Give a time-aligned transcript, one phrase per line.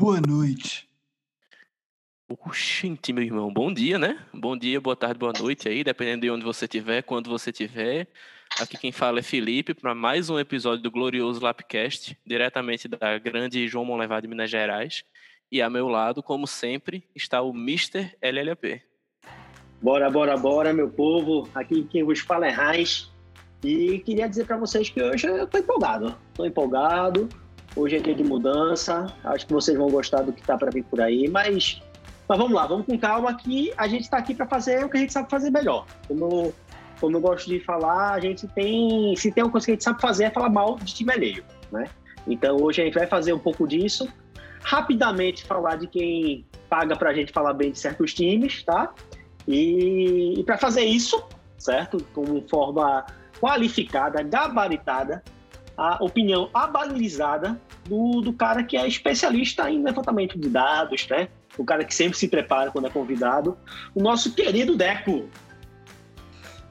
[0.00, 0.88] boa noite.
[2.26, 4.18] Oxente, meu irmão, bom dia, né?
[4.32, 8.08] Bom dia, boa tarde, boa noite aí, dependendo de onde você estiver, quando você estiver.
[8.58, 13.68] Aqui quem fala é Felipe, para mais um episódio do Glorioso Lapcast, diretamente da grande
[13.68, 15.04] João Monlevade de Minas Gerais.
[15.52, 18.16] E a meu lado, como sempre, está o Mr.
[18.22, 18.80] LLP.
[19.82, 21.46] Bora, bora, bora, meu povo.
[21.54, 23.12] Aqui quem vos fala é Raiz.
[23.62, 26.16] E queria dizer para vocês que hoje eu tô empolgado.
[26.32, 27.28] Tô empolgado.
[27.76, 29.12] Hoje é dia de mudança.
[29.24, 31.80] Acho que vocês vão gostar do que tá para vir por aí, mas
[32.30, 34.96] mas vamos lá, vamos com calma que a gente está aqui para fazer o que
[34.96, 35.84] a gente sabe fazer melhor.
[36.06, 36.54] Como,
[37.00, 39.16] como eu gosto de falar, a gente tem.
[39.16, 41.44] Se tem uma coisa que a gente sabe fazer é falar mal de time alheio,
[41.72, 41.88] né?
[42.28, 44.08] Então hoje a gente vai fazer um pouco disso.
[44.62, 48.94] Rapidamente falar de quem paga para a gente falar bem de certos times, tá?
[49.48, 51.20] E, e para fazer isso,
[51.58, 51.98] certo?
[52.14, 53.04] Com forma
[53.40, 55.20] qualificada, gabaritada,
[55.80, 61.28] a opinião abalizada do, do cara que é especialista em levantamento de dados, né?
[61.56, 63.56] o cara que sempre se prepara quando é convidado,
[63.94, 65.26] o nosso querido Deco.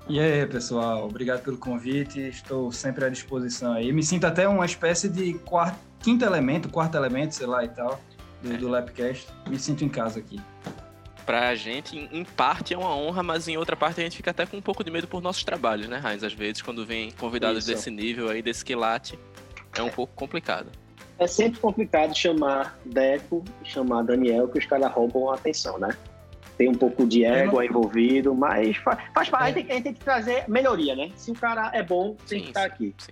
[0.07, 3.91] E aí, pessoal, obrigado pelo convite, estou sempre à disposição aí.
[3.91, 7.99] Me sinto até uma espécie de quarto, quinto elemento, quarto elemento, sei lá e tal,
[8.44, 9.27] do, do Lapcast.
[9.47, 10.39] Me sinto em casa aqui.
[11.30, 14.47] Pra gente, em parte é uma honra, mas em outra parte a gente fica até
[14.47, 16.23] com um pouco de medo por nossos trabalhos, né, Heinz?
[16.23, 17.75] Às vezes, quando vem convidados Isso.
[17.75, 19.19] desse nível aí, desse quilate,
[19.77, 20.72] é um pouco complicado
[21.19, 25.89] é sempre complicado chamar Deco e chamar Daniel, que os caras roubam a atenção, né?
[26.57, 27.63] Tem um pouco de ego não...
[27.63, 29.59] envolvido, mas faz, faz parte.
[29.59, 29.72] É.
[29.72, 31.11] A gente tem que trazer melhoria, né?
[31.16, 32.96] Se o cara é bom, tem sim, que estar aqui.
[32.97, 33.11] Sim.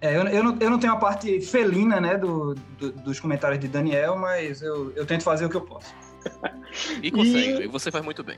[0.00, 3.60] É, eu, eu, não, eu não tenho a parte felina, né, do, do, dos comentários
[3.60, 5.94] de Daniel, mas eu, eu tento fazer o que eu posso.
[7.02, 8.36] e consegue, e você faz muito bem.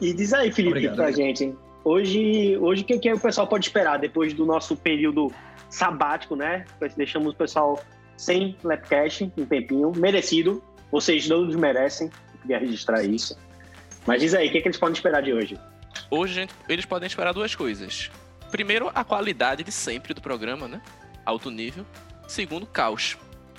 [0.00, 1.56] E diz aí, Felipe, Obrigado, pra gente, hein?
[1.84, 5.32] Hoje, hoje o que, que o pessoal pode esperar depois do nosso período
[5.70, 6.64] sabático, né?
[6.96, 7.82] Deixamos o pessoal
[8.16, 10.62] sem Lapcash um tempinho, merecido.
[10.90, 13.38] Vocês não merecem, eu queria registrar isso.
[14.06, 15.58] Mas diz aí, o que, que eles podem esperar de hoje?
[16.10, 18.10] Hoje gente, eles podem esperar duas coisas.
[18.50, 20.80] Primeiro, a qualidade de sempre do programa, né?
[21.24, 21.84] Alto nível.
[22.28, 23.16] Segundo, caos.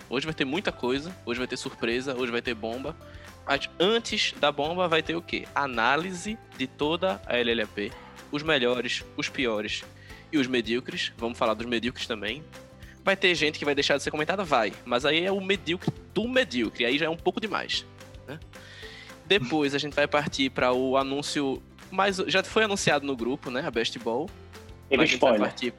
[0.10, 2.96] Hoje vai ter muita coisa, hoje vai ter surpresa, hoje vai ter bomba.
[3.48, 5.48] Mas antes da bomba vai ter o quê?
[5.56, 7.94] Análise de toda a LLAP.
[8.32, 9.84] Os melhores, os piores
[10.32, 11.14] e os medíocres.
[11.18, 12.44] Vamos falar dos medíocres também.
[13.04, 14.44] Vai ter gente que vai deixar de ser comentada?
[14.44, 14.74] Vai.
[14.84, 16.86] Mas aí é o medíocre do medíocre.
[16.86, 17.86] Aí já é um pouco demais.
[18.28, 18.38] Né?
[19.26, 21.64] Depois a gente vai partir para o anúncio.
[21.90, 23.66] Mas já foi anunciado no grupo, né?
[23.66, 24.30] A Best Ball.
[24.90, 25.40] Teve spoiler.
[25.40, 25.74] Partir...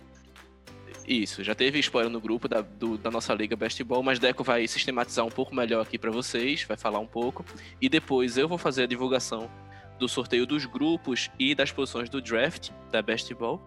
[1.08, 4.44] Isso, já teve spoiler no grupo da, do, da nossa liga Best Ball, mas Deco
[4.44, 7.42] vai sistematizar um pouco melhor aqui para vocês, vai falar um pouco.
[7.80, 9.50] E depois eu vou fazer a divulgação
[9.98, 13.58] do sorteio dos grupos e das posições do draft da Best Ball.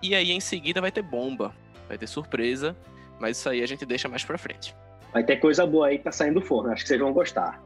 [0.00, 1.54] E aí em seguida vai ter bomba,
[1.86, 2.74] vai ter surpresa,
[3.20, 4.74] mas isso aí a gente deixa mais pra frente.
[5.12, 7.62] Vai ter coisa boa aí que tá saindo do forno, acho que vocês vão gostar.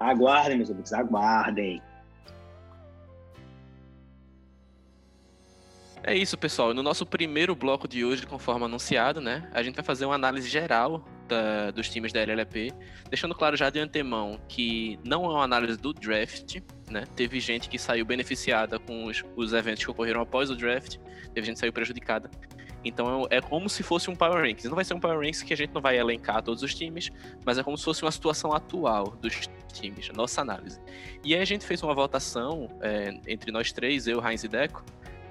[0.00, 1.80] Aguardem, meus amigos, aguardem.
[6.06, 6.72] É isso, pessoal.
[6.72, 10.48] No nosso primeiro bloco de hoje, conforme anunciado, né, a gente vai fazer uma análise
[10.48, 12.72] geral da, dos times da LLP,
[13.10, 17.02] deixando claro já de antemão que não é uma análise do draft, né?
[17.16, 20.98] Teve gente que saiu beneficiada com os, os eventos que ocorreram após o draft,
[21.34, 22.30] teve gente que saiu prejudicada.
[22.84, 24.68] Então é, como se fosse um Power Rankings.
[24.68, 27.10] Não vai ser um Power Rankings que a gente não vai elencar todos os times,
[27.44, 30.80] mas é como se fosse uma situação atual dos times, nossa análise.
[31.24, 34.84] E aí a gente fez uma votação é, entre nós três, eu, Heinz e Deco,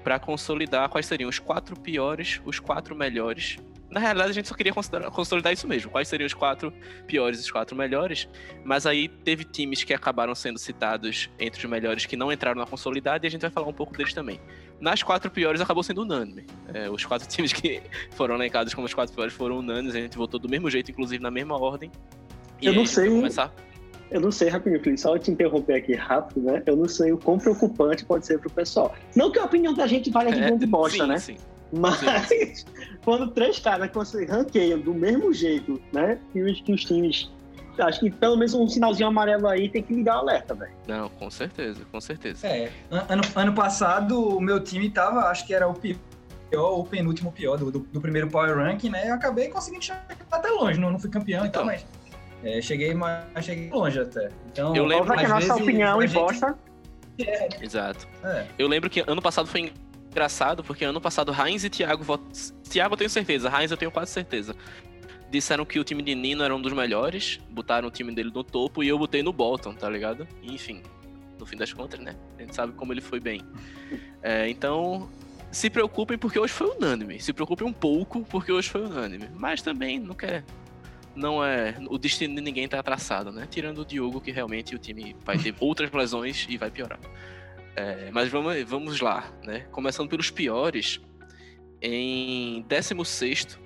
[0.06, 3.58] para consolidar quais seriam os quatro piores, os quatro melhores
[3.90, 4.72] na realidade, a gente só queria
[5.12, 5.90] consolidar isso mesmo.
[5.90, 6.72] Quais seriam os quatro
[7.06, 8.28] piores e os quatro melhores.
[8.64, 12.66] Mas aí teve times que acabaram sendo citados entre os melhores que não entraram na
[12.66, 14.40] consolidada e a gente vai falar um pouco deles também.
[14.80, 16.44] Nas quatro piores acabou sendo unânime.
[16.74, 19.94] É, os quatro times que foram elencados como os quatro piores foram unânimes.
[19.94, 21.90] A gente votou do mesmo jeito, inclusive na mesma ordem.
[22.60, 23.08] E Eu não sei.
[23.08, 23.54] Começar...
[24.10, 26.62] Eu não sei, rapidinho, Felipe, só te interromper aqui rápido, né?
[26.64, 28.94] Eu não sei o quão preocupante pode ser pro pessoal.
[29.14, 31.18] Não que a opinião da gente valha de grande é, bosta, sim, né?
[31.18, 31.36] Sim.
[31.72, 31.98] Mas
[32.28, 32.54] Sim.
[33.04, 36.18] quando três caras que você ranqueia do mesmo jeito, né?
[36.32, 37.30] Que os, que os times.
[37.78, 40.72] Acho que pelo menos um sinalzinho amarelo aí tem que ligar o alerta, velho.
[40.86, 42.46] Não, com certeza, com certeza.
[42.46, 42.70] É.
[42.90, 45.98] Ano, ano passado o meu time tava, acho que era o pior,
[46.54, 49.10] o penúltimo pior do, do, do primeiro Power Ranking, né?
[49.10, 51.84] Eu acabei conseguindo chegar até longe, não, não fui campeão então, então mas.
[52.42, 54.28] É, cheguei, mas cheguei longe até.
[54.52, 56.56] Então, eu lembro que a nossa opinião e bosta.
[57.18, 57.64] É.
[57.64, 58.06] Exato.
[58.22, 58.46] É.
[58.58, 59.72] Eu lembro que ano passado foi
[60.10, 62.26] engraçado, porque ano passado Heinz e Thiago votam.
[62.68, 64.54] Thiago eu tenho certeza, Heinz eu tenho quase certeza.
[65.30, 68.44] Disseram que o time de Nino era um dos melhores, botaram o time dele no
[68.44, 70.26] topo e eu botei no Bolton, tá ligado?
[70.42, 70.82] enfim,
[71.38, 72.14] no fim das contas, né?
[72.38, 73.40] A gente sabe como ele foi bem.
[74.22, 75.08] É, então,
[75.50, 77.20] se preocupem porque hoje foi unânime.
[77.20, 79.28] Se preocupem um pouco porque hoje foi unânime.
[79.34, 80.44] Mas também não quer
[81.16, 81.74] não é.
[81.88, 83.48] O destino de ninguém tá traçado, né?
[83.50, 87.00] Tirando o Diogo, que realmente o time vai ter outras lesões e vai piorar.
[87.74, 89.60] É, mas vamos, vamos lá, né?
[89.72, 91.00] Começando pelos piores.
[91.80, 93.58] Em 16,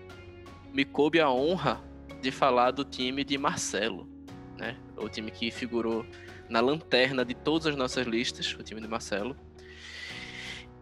[0.73, 1.83] me coube a honra
[2.23, 4.09] de falar do time de Marcelo,
[4.57, 4.77] né?
[4.97, 6.07] O time que figurou
[6.49, 9.37] na lanterna de todas as nossas listas, o time de Marcelo.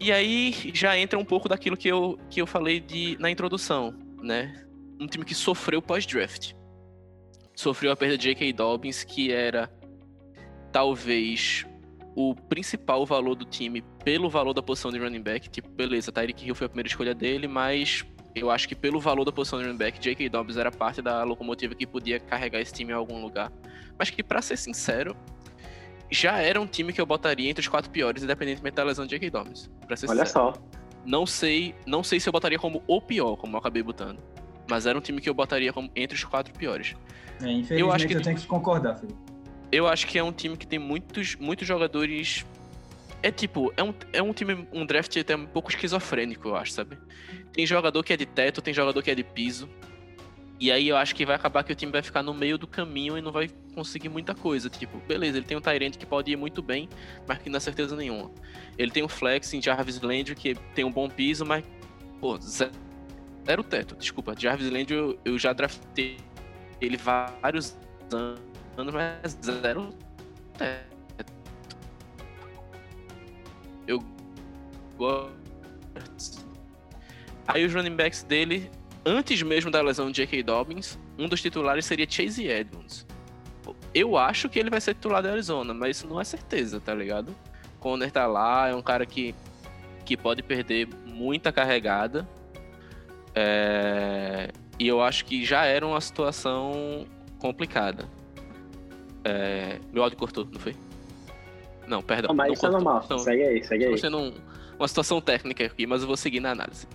[0.00, 3.94] E aí já entra um pouco daquilo que eu, que eu falei de, na introdução,
[4.22, 4.64] né?
[5.00, 6.57] Um time que sofreu pós-draft.
[7.58, 8.52] Sofreu a perda de J.K.
[8.52, 9.68] Dobbins, que era
[10.70, 11.66] talvez
[12.14, 15.50] o principal valor do time pelo valor da posição de running back.
[15.50, 19.24] Tipo, beleza, Tyreek Hill foi a primeira escolha dele, mas eu acho que pelo valor
[19.24, 20.28] da posição de running back, J.K.
[20.28, 23.50] Dobbins era parte da locomotiva que podia carregar esse time em algum lugar.
[23.98, 25.16] Mas que, para ser sincero,
[26.08, 29.10] já era um time que eu botaria entre os quatro piores, independentemente da lesão de
[29.10, 29.30] J.K.
[29.30, 29.68] Dobbins.
[29.84, 30.54] Pra ser Olha sincero.
[30.54, 30.62] só.
[31.04, 34.22] Não sei, não sei se eu botaria como o pior, como eu acabei botando.
[34.68, 36.94] Mas era um time que eu botaria como entre os quatro piores.
[37.40, 39.18] É, infelizmente Eu eu, acho que- tenho que concordar, Felipe.
[39.70, 42.44] Eu acho que é um time que tem muitos, muitos jogadores.
[43.22, 46.72] É tipo, é um, é um time, um draft até um pouco esquizofrênico, eu acho,
[46.72, 46.96] sabe?
[47.52, 49.68] Tem jogador que é de teto, tem jogador que é de piso.
[50.60, 52.66] E aí eu acho que vai acabar que o time vai ficar no meio do
[52.66, 54.68] caminho e não vai conseguir muita coisa.
[54.70, 56.88] Tipo, beleza, ele tem um Tyrant que pode ir muito bem,
[57.26, 58.30] mas que não dá certeza nenhuma.
[58.76, 61.62] Ele tem um flex em Jarvis Landry que tem um bom piso, mas,
[62.20, 62.38] pô,
[63.48, 63.96] ze- zero teto.
[63.96, 66.18] Desculpa, Jarvis Landry eu, eu já draftei
[66.80, 67.76] ele vários
[68.12, 69.94] anos, mas zero
[70.56, 70.88] teto.
[73.86, 74.02] Eu
[74.96, 75.38] gosto.
[77.46, 78.70] Aí os running backs dele,
[79.04, 80.42] antes mesmo da lesão de J.K.
[80.42, 83.06] Dobbins, um dos titulares seria Chase Edmonds.
[83.94, 86.94] Eu acho que ele vai ser titular da Arizona, mas isso não é certeza, tá
[86.94, 87.34] ligado?
[87.80, 89.34] Conner tá lá, é um cara que,
[90.04, 92.28] que pode perder muita carregada.
[93.40, 94.48] É,
[94.78, 97.06] E eu acho que já era uma situação
[97.38, 98.04] complicada.
[99.24, 100.74] É, Meu áudio cortou, não foi?
[101.86, 102.28] Não, perdão.
[102.28, 102.84] Não, mas não isso é cortou.
[102.84, 103.06] normal.
[103.08, 103.94] Não, Segue aí, segue aí.
[103.94, 104.34] Estou sendo um-
[104.78, 106.86] uma situação técnica aqui, mas eu vou seguir na análise.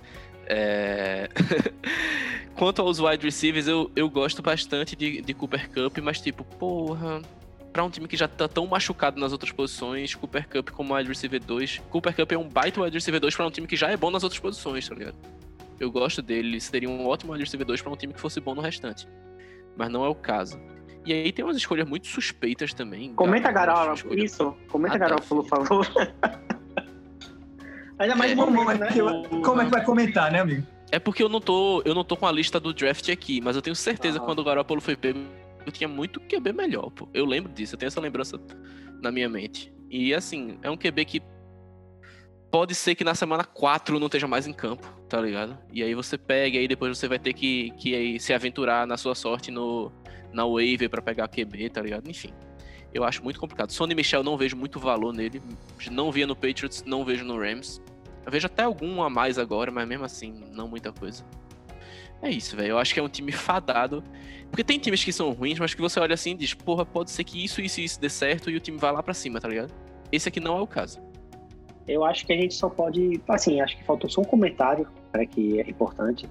[0.45, 1.29] É,
[2.55, 7.21] Quanto aos wide receivers, eu, eu gosto bastante de, de Cooper Cup, mas tipo, porra,
[7.71, 11.09] pra um time que já tá tão machucado nas outras posições, Cooper Cup como wide
[11.09, 13.89] receiver 2, Cooper Cup é um baita wide receiver 2 pra um time que já
[13.89, 15.15] é bom nas outras posições, tá ligado?
[15.79, 18.39] Eu gosto dele, ele seria um ótimo wide receiver 2 pra um time que fosse
[18.39, 19.07] bom no restante.
[19.75, 20.59] Mas não é o caso.
[21.05, 23.13] E aí tem umas escolhas muito suspeitas também.
[23.13, 23.93] Comenta, Garola.
[23.93, 24.55] escolha- Isso.
[24.69, 25.87] Comenta, Ah, tá, Garola, por favor.
[27.99, 28.91] Ainda mais É, no momento, é né?
[28.91, 28.99] que,
[29.41, 30.65] como é que vai comentar, né, amigo?
[30.91, 33.55] É porque eu não tô, eu não tô com a lista do draft aqui, mas
[33.55, 34.27] eu tenho certeza que Ah.
[34.27, 35.19] quando o Garoppolo foi pego,
[35.65, 37.07] eu tinha muito QB melhor, pô.
[37.13, 38.39] Eu lembro disso, eu tenho essa lembrança
[39.01, 39.73] na minha mente.
[39.89, 41.21] E assim, é um QB que
[42.53, 45.57] pode ser que na semana 4 não esteja mais em campo, tá ligado?
[45.71, 48.95] E aí você pega e aí depois você vai ter que, que se aventurar na
[48.95, 49.91] sua sorte no
[50.31, 52.07] na waiver pra pegar QB, tá ligado?
[52.07, 52.31] Enfim.
[52.93, 53.71] Eu acho muito complicado.
[53.71, 55.41] Sonny Michel não vejo muito valor nele.
[55.89, 57.81] Não via no Patriots, não vejo no Rams.
[58.23, 61.25] Eu vejo até algum a mais agora, mas mesmo assim, não muita coisa.
[62.21, 62.73] É isso, velho.
[62.73, 64.03] Eu acho que é um time fadado.
[64.51, 67.09] Porque tem times que são ruins, mas que você olha assim e diz, porra, pode
[67.09, 69.41] ser que isso, isso e isso dê certo e o time vai lá pra cima,
[69.41, 69.73] tá ligado?
[70.11, 71.01] Esse aqui não é o caso.
[71.87, 73.21] Eu acho que a gente só pode.
[73.27, 76.27] Assim, acho que faltou só um comentário, né, que é importante.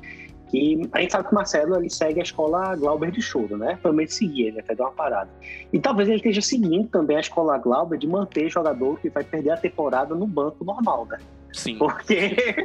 [0.49, 3.78] Que a gente sabe que o Marcelo ele segue a escola Glauber de Choro, né?
[3.82, 5.30] Pelo menos seguir, ele até deu uma parada.
[5.73, 9.50] E talvez ele esteja seguindo também a escola Glauber de manter jogador que vai perder
[9.50, 11.18] a temporada no banco normal, né?
[11.52, 12.64] Sim, Porque.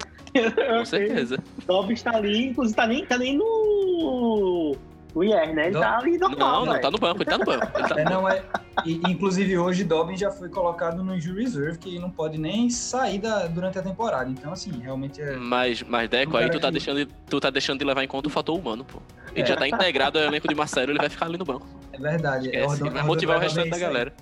[0.68, 1.38] com certeza.
[1.66, 4.76] Dobbs está ali, inclusive tá nem, tá nem no.
[5.18, 5.66] No IR, né?
[5.66, 5.82] Ele Não.
[5.82, 6.38] tá ali normal.
[6.38, 6.82] Não, não velho.
[6.82, 7.66] tá no banco, ele tá no banco.
[7.76, 8.00] Ele tá...
[8.00, 8.44] É, não, é,
[8.86, 13.18] e, inclusive hoje Dobbins já foi colocado no injury reserve, que não pode nem sair
[13.18, 14.30] da, durante a temporada.
[14.30, 15.36] Então, assim, realmente é.
[15.36, 18.08] Mas, mas Deco, aí tu tá, que- deixando, de- tu tá deixando de levar em
[18.08, 19.00] conta o fator humano, pô.
[19.34, 19.46] Ele É.
[19.46, 21.66] já tá integrado ao elenco de Marcelo, ele vai ficar ali no banco.
[21.92, 22.56] É verdade.
[22.56, 23.92] É, Ordon- vai motivar o restante da é isso aí.
[23.94, 24.14] galera.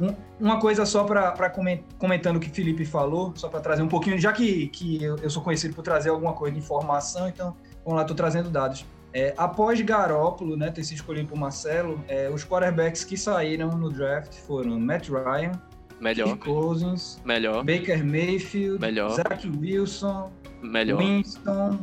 [0.00, 1.50] Um- uma coisa só para
[1.98, 5.16] comentando o que o Felipe falou, só para trazer um pouquinho, já que, que eu,
[5.16, 7.54] eu sou conhecido por trazer alguma coisa de informação, então
[7.84, 8.84] vamos lá, estou trazendo dados.
[9.16, 13.88] É, após Garópolo né, ter sido escolhido por Marcelo, é, os quarterbacks que saíram no
[13.88, 15.52] draft foram Matt Ryan,
[15.98, 19.12] Melhor, Kirk Cousins, melhor, Baker Mayfield, Melhor.
[19.12, 20.30] Zach Wilson,
[20.60, 20.98] melhor.
[20.98, 21.78] Winston,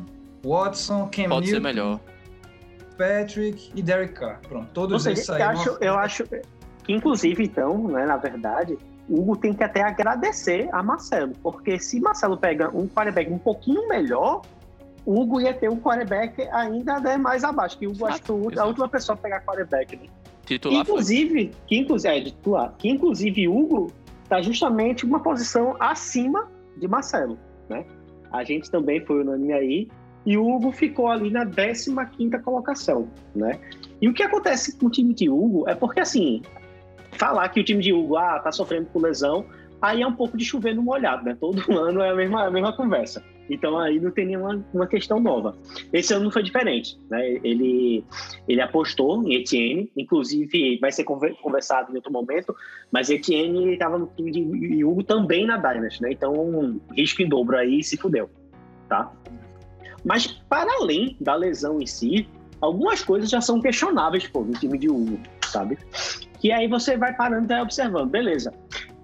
[0.45, 1.99] Watson, Cam Pode ser Newton, melhor.
[2.99, 4.39] Patrick e Derek Carr.
[4.47, 5.49] Pronto, todos seja, eles eu saíram.
[5.49, 6.43] acho, eu acho que,
[6.87, 8.77] inclusive, então, né, na verdade,
[9.09, 13.39] o Hugo tem que até agradecer a Marcelo, porque se Marcelo pega um quarterback um
[13.39, 14.43] pouquinho melhor,
[15.05, 18.51] Hugo ia ter um quarterback ainda né, mais abaixo, que Hugo acho que foi a
[18.51, 18.67] exato.
[18.67, 19.95] última pessoa a pegar quarterback.
[19.95, 20.03] Né?
[20.45, 20.93] Titular foi.
[20.93, 23.91] inclusive, que inclusive, é, titular, que inclusive Hugo
[24.23, 27.37] está justamente uma posição acima de Marcelo,
[27.69, 27.85] né?
[28.31, 29.87] A gente também foi unânime aí
[30.25, 33.59] e o Hugo ficou ali na 15ª colocação, né?
[34.01, 36.41] E o que acontece com o time de Hugo é porque, assim,
[37.11, 39.45] falar que o time de Hugo ah, tá sofrendo com lesão,
[39.81, 41.37] aí é um pouco de chover no molhado, né?
[41.39, 43.23] Todo ano é a mesma, a mesma conversa.
[43.49, 45.55] Então aí não tem nenhuma uma questão nova.
[45.91, 47.39] Esse ano não foi diferente, né?
[47.43, 48.03] Ele,
[48.47, 52.55] ele apostou em Etienne, inclusive vai ser conversado em outro momento,
[52.91, 56.11] mas Etienne estava no time de Hugo também na Dynasty, né?
[56.11, 58.29] Então um risco em dobro aí se fudeu,
[58.87, 59.11] tá?
[60.05, 62.27] Mas para além da lesão em si,
[62.61, 65.77] algumas coisas já são questionáveis, pô, no time de Hugo, sabe?
[66.39, 68.53] Que aí você vai parando e vai observando, beleza.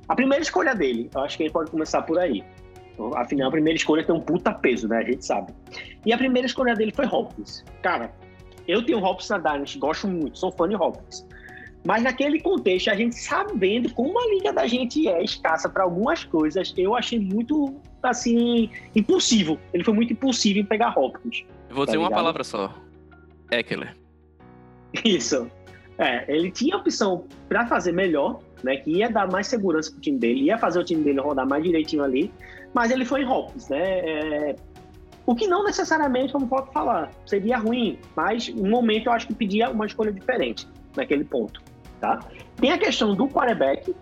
[0.08, 2.44] A primeira escolha dele, eu acho que ele pode começar por aí.
[3.16, 4.98] Afinal, a primeira escolha tem um puta peso, né?
[4.98, 5.54] A gente sabe.
[6.06, 7.64] E a primeira escolha dele foi Hopkins.
[7.82, 8.12] Cara,
[8.68, 11.26] eu tenho Hopkins na Dynasty, gosto muito, sou fã de Hopkins.
[11.86, 16.26] Mas naquele contexto, a gente sabendo como a liga da gente é escassa para algumas
[16.26, 19.58] coisas, eu achei muito, assim, impulsivo.
[19.74, 21.46] Ele foi muito impulsivo em pegar Hopkins.
[21.70, 22.12] Eu vou tá dizer ligado?
[22.12, 22.74] uma palavra só.
[23.50, 23.96] Eckler.
[25.06, 25.50] Isso.
[25.98, 28.78] É, ele tinha opção para fazer melhor, né?
[28.78, 31.64] Que ia dar mais segurança pro time dele, ia fazer o time dele rodar mais
[31.64, 32.32] direitinho ali,
[32.74, 34.00] mas ele foi em Hopkins, né?
[34.00, 34.56] É,
[35.26, 39.34] o que não necessariamente, como pode falar, seria ruim, mas no momento eu acho que
[39.34, 41.62] pedia uma escolha diferente naquele ponto,
[42.00, 42.20] tá?
[42.56, 43.96] Tem a questão do quarterback.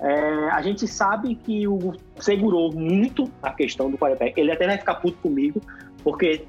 [0.00, 4.38] É, a gente sabe que o segurou muito a questão do quarterback.
[4.38, 5.60] Ele até vai ficar puto comigo,
[6.04, 6.46] porque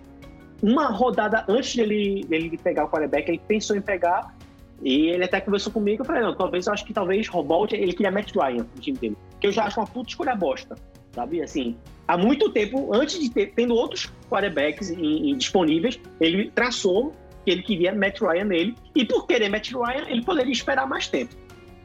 [0.62, 4.36] uma rodada antes dele, dele pegar o quarterback, ele pensou em pegar
[4.84, 7.94] e ele até conversou comigo, eu falei, não, talvez, eu acho que talvez Robolt, ele
[7.94, 9.18] queria Matt Ryan no time dele.
[9.40, 10.76] Que eu já acho uma puta escolha bosta,
[11.14, 11.42] sabe?
[11.42, 11.76] Assim,
[12.08, 17.14] há muito tempo, antes de ter, tendo outros quarterbacks em, em, disponíveis, ele traçou
[17.46, 21.08] que ele queria Matt Ryan nele, e por querer Matt Ryan, ele poderia esperar mais
[21.08, 21.36] tempo,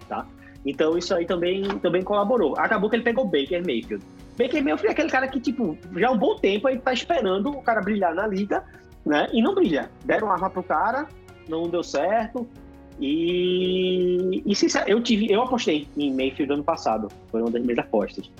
[0.08, 0.26] tá?
[0.64, 2.54] Então isso aí também, também colaborou.
[2.58, 4.04] Acabou que ele pegou Baker Mayfield.
[4.36, 7.50] Baker Mayfield é aquele cara que, tipo, já há um bom tempo ele tá esperando
[7.50, 8.64] o cara brilhar na liga,
[9.04, 9.28] né?
[9.32, 9.90] E não brilha.
[10.04, 11.08] Deram arma pro cara,
[11.48, 12.46] não deu certo,
[13.00, 14.52] e, e
[14.86, 18.30] eu tive, eu apostei em Mayfield ano passado, foi uma das minhas apostas.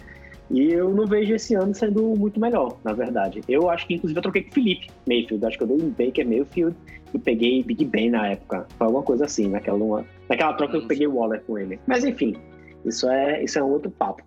[0.51, 3.41] E eu não vejo esse ano sendo muito melhor, na verdade.
[3.49, 5.45] Eu acho que, inclusive, eu troquei com o Felipe Mayfield.
[5.45, 6.77] Acho que eu dei um Baker Mayfield
[7.13, 8.67] e peguei Big Ben na época.
[8.79, 11.81] Foi alguma coisa assim, naquela, naquela troca eu peguei o Waller com ele.
[11.87, 12.37] Mas, enfim,
[12.85, 14.23] isso é, isso é um outro papo,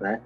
[0.00, 0.20] né?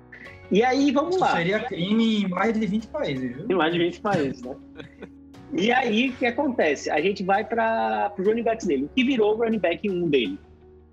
[0.51, 1.37] E aí, vamos isso lá.
[1.37, 3.47] Seria crime em mais de 20 países, viu?
[3.49, 4.57] Em mais de 20 países, né?
[5.53, 6.91] E aí, o que acontece?
[6.91, 8.85] A gente vai para o running back dele.
[8.85, 10.39] O que virou o running back 1 dele?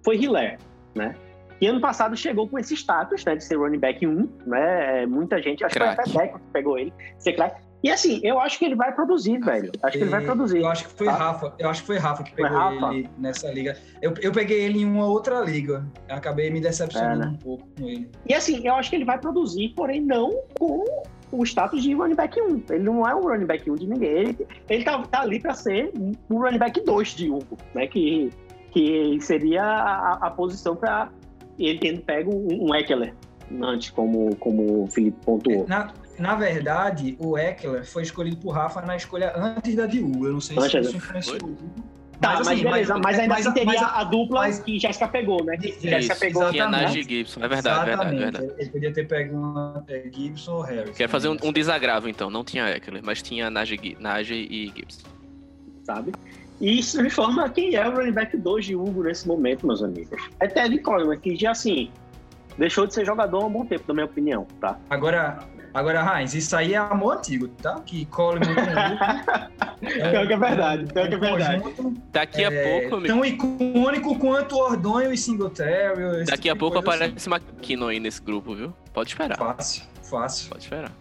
[0.03, 0.59] Foi Hiller,
[0.93, 1.15] né?
[1.63, 5.05] E ano passado chegou com esse status, né, de ser running back 1, né?
[5.05, 6.03] Muita gente, acho crack.
[6.03, 7.55] que foi até Deco que pegou ele, ser crack.
[7.81, 9.71] E assim, eu acho que ele vai produzir, velho.
[9.81, 10.59] Acho que ele vai produzir.
[10.59, 11.13] Eu acho que foi tá?
[11.13, 11.53] Rafa.
[11.57, 12.93] Eu acho que foi Rafa que pegou Rafa?
[12.93, 13.77] ele nessa liga.
[14.01, 15.85] Eu, eu peguei ele em uma outra liga.
[16.09, 17.31] Eu acabei me decepcionando é, né?
[17.33, 18.09] um pouco com ele.
[18.27, 20.83] E assim, eu acho que ele vai produzir, porém não com
[21.31, 22.63] o status de running back 1.
[22.71, 24.09] Ele não é um running back 1 de ninguém.
[24.09, 25.93] Ele, ele tá, tá ali para ser
[26.29, 27.87] um running back 2 de Hugo, né?
[27.87, 28.29] Que,
[28.71, 31.09] que seria a, a posição para
[31.57, 33.13] ele tendo pego um, um Eckler
[33.61, 35.67] antes, como, como o Felipe pontuou.
[35.67, 40.27] Na, na verdade, o Eckler foi escolhido por Rafa na escolha antes da de Hugo.
[40.27, 41.57] Eu não sei se isso influenciou.
[42.21, 44.79] Tá, mas, assim, beleza, mas, mas ainda mas, assim teria mas, a dupla mas, que
[44.79, 45.57] Jéssica pegou, né?
[45.57, 46.49] Que Jéssica pegou.
[46.51, 48.53] Tinha Najee Gibson, é verdade, verdade, verdade.
[48.57, 50.95] Ele podia ter pego uma, é, Gibson ou Harris.
[50.95, 52.29] Quer fazer um, um, desagravo, então.
[52.29, 55.07] Não tinha Eckler, mas tinha Najee, Najee e Gibson.
[55.83, 56.13] Sabe?
[56.61, 60.21] E isso informa quem é o running back 2 de Hugo nesse momento, meus amigos.
[60.39, 61.91] É Teddy Coleman, que já assim,
[62.57, 64.77] deixou de ser jogador há um bom tempo, na minha opinião, tá?
[64.89, 65.39] Agora,
[65.73, 67.81] Agora, Heinz, isso aí é amor antigo, tá?
[67.81, 71.63] Que Coleman com é, pior que é verdade, pior que é verdade.
[71.63, 76.25] Conjunto, Daqui a é, pouco, Tão icônico quanto Ordonho e Singletary.
[76.25, 77.29] Daqui tipo a pouco aparece assim.
[77.29, 78.71] McKinnon aí nesse grupo, viu?
[78.93, 79.35] Pode esperar.
[79.35, 80.49] Fácil, fácil.
[80.49, 80.91] Pode esperar.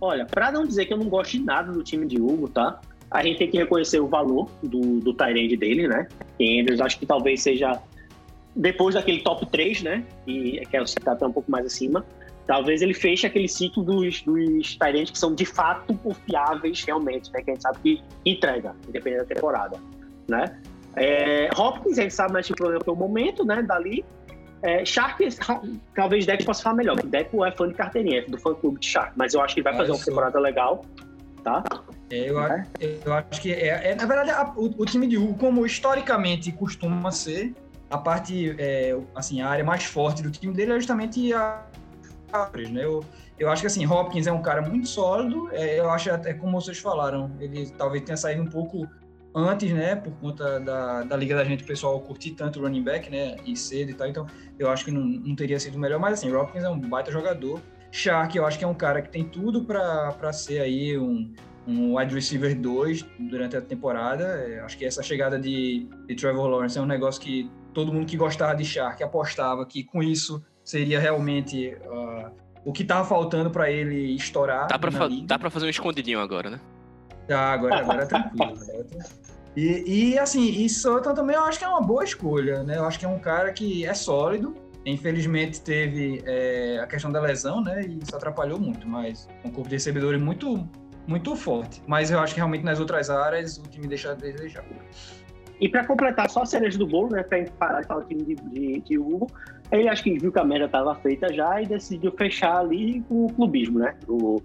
[0.00, 2.80] Olha, pra não dizer que eu não gosto de nada do time de Hugo, tá?
[3.10, 6.06] A gente tem que reconhecer o valor do, do Tyrande dele, né?
[6.38, 7.80] E Andrews acho que talvez seja
[8.54, 10.04] depois daquele top 3, né?
[10.26, 12.04] E que é o até um pouco mais acima
[12.48, 17.42] talvez ele feche aquele ciclo dos, dos Tyrants que são de fato confiáveis realmente, né?
[17.42, 19.76] Que a gente sabe que entrega, independente da temporada,
[20.26, 20.58] né?
[20.96, 23.62] É, Hopkins, a gente sabe mais que o problema foi o momento, né?
[23.62, 24.04] Dali.
[24.62, 25.22] É, Shark,
[25.94, 26.96] talvez Deco possa falar melhor.
[26.96, 29.60] Deco é fã de carteirinha, é do fã clube de Shark, mas eu acho que
[29.60, 30.84] ele vai fazer uma temporada legal,
[31.44, 31.62] tá?
[32.10, 32.66] É, eu, é.
[33.04, 36.50] eu, acho que é, é na verdade a, o, o, time de Hugo, como historicamente
[36.52, 37.54] costuma ser,
[37.90, 41.66] a parte, é, assim, a área mais forte do time dele é justamente a,
[42.70, 42.84] né?
[42.84, 43.04] Eu,
[43.38, 45.48] eu acho que assim, Hopkins é um cara muito sólido.
[45.52, 48.86] É, eu acho até como vocês falaram, ele talvez tenha saído um pouco
[49.34, 49.96] antes, né?
[49.96, 53.36] Por conta da, da liga da gente, o pessoal curtir tanto o running back, né?
[53.46, 54.08] E cedo e tal.
[54.08, 54.26] Então,
[54.58, 55.98] eu acho que não, não teria sido melhor.
[55.98, 57.60] Mas assim, Hopkins é um baita jogador.
[57.90, 61.32] Shark, eu acho que é um cara que tem tudo para ser aí um,
[61.68, 64.24] um wide receiver 2 durante a temporada.
[64.24, 68.06] É, acho que essa chegada de, de Trevor Lawrence é um negócio que todo mundo
[68.06, 72.30] que gostava de Shark apostava que com isso seria realmente uh,
[72.64, 74.66] o que estava faltando para ele estourar.
[74.68, 76.60] Dá para fa fazer um escondidinho agora, né?
[77.26, 78.52] Tá, agora, agora é tranquilo.
[78.52, 79.28] É tranquilo.
[79.56, 82.78] E, e, assim, e Sutton também eu acho que é uma boa escolha, né?
[82.78, 84.54] Eu acho que é um cara que é sólido.
[84.86, 87.82] Infelizmente teve é, a questão da lesão, né?
[87.82, 90.68] E isso atrapalhou muito, mas um corpo de recebedores muito,
[91.08, 91.82] muito forte.
[91.86, 94.64] Mas eu acho que realmente nas outras áreas o time deixa a desejar.
[95.60, 97.22] E para completar só a cereja do bolo, né?
[97.22, 99.26] Para parar de falar time de, de, de Hugo,
[99.72, 103.26] ele acho que viu que a merda estava feita já e decidiu fechar ali com
[103.26, 103.96] o clubismo, né?
[104.06, 104.40] O,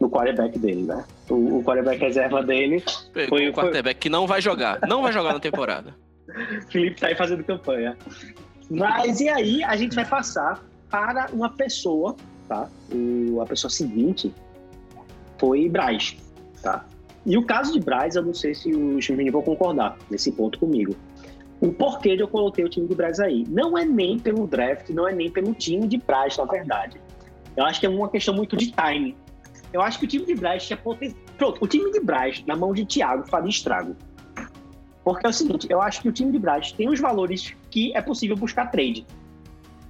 [0.00, 1.04] no quarterback dele, né?
[1.30, 2.82] O, o quarterback reserva dele.
[3.12, 4.00] Pegou foi o quarterback foi...
[4.00, 4.80] que não vai jogar.
[4.88, 5.94] Não vai jogar na temporada.
[6.72, 7.96] Felipe tá aí fazendo campanha.
[8.68, 12.16] Mas e aí a gente vai passar para uma pessoa,
[12.48, 12.68] tá?
[12.92, 14.32] O, a pessoa seguinte
[15.38, 16.16] foi Braz,
[16.62, 16.84] tá?
[17.24, 20.58] E o caso de Braz, eu não sei se os meninos vão concordar nesse ponto
[20.58, 20.94] comigo.
[21.60, 23.44] O porquê de eu coloquei o time de Braz aí?
[23.48, 27.00] Não é nem pelo draft, não é nem pelo time de Braz, na verdade.
[27.56, 29.16] Eu acho que é uma questão muito de time.
[29.72, 31.20] Eu acho que o time de Braz tinha potencial.
[31.36, 33.96] Pronto, o time de Braz, na mão de Thiago, faria estrago.
[35.02, 37.96] Porque é o seguinte, eu acho que o time de Braz tem os valores que
[37.96, 39.06] é possível buscar trade,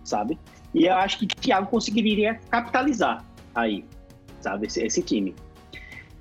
[0.04, 0.38] sabe?
[0.74, 3.24] E eu acho que Thiago conseguiria capitalizar
[3.54, 3.84] aí,
[4.40, 5.34] sabe, esse, esse time.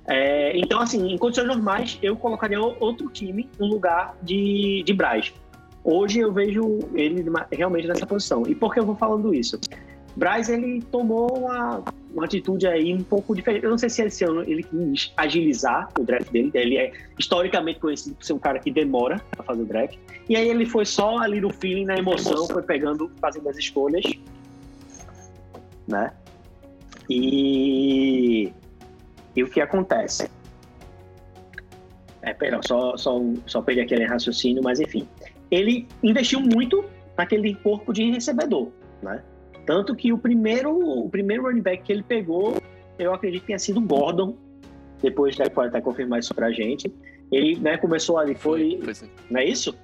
[0.08, 5.32] É, então, assim, em condições normais, eu colocaria outro time no lugar de, de Braz.
[5.82, 8.44] Hoje eu vejo ele realmente nessa posição.
[8.46, 9.58] E por que eu vou falando isso?
[10.16, 13.64] Braz, ele tomou uma, uma atitude aí um pouco diferente.
[13.64, 16.50] Eu não sei se esse ano ele quis agilizar o draft dele.
[16.54, 19.98] Ele é historicamente conhecido por ser um cara que demora a fazer o draft.
[20.28, 24.04] E aí ele foi só ali no feeling, na emoção, foi pegando, fazendo as escolhas.
[25.86, 26.10] Né?
[27.08, 28.52] E
[29.36, 30.30] e o que acontece?
[32.22, 35.06] É, perdão, só, só, só perdi aquele raciocínio, mas enfim.
[35.50, 36.84] Ele investiu muito
[37.16, 38.68] naquele corpo de recebedor,
[39.02, 39.22] né?
[39.66, 42.56] Tanto que o primeiro, o primeiro running back que ele pegou,
[42.98, 44.36] eu acredito que tenha sido Gordon.
[45.02, 46.92] Depois né, pode até confirmar isso pra gente.
[47.30, 48.80] Ele né, começou ali, foi.
[48.82, 49.76] foi, foi não é isso?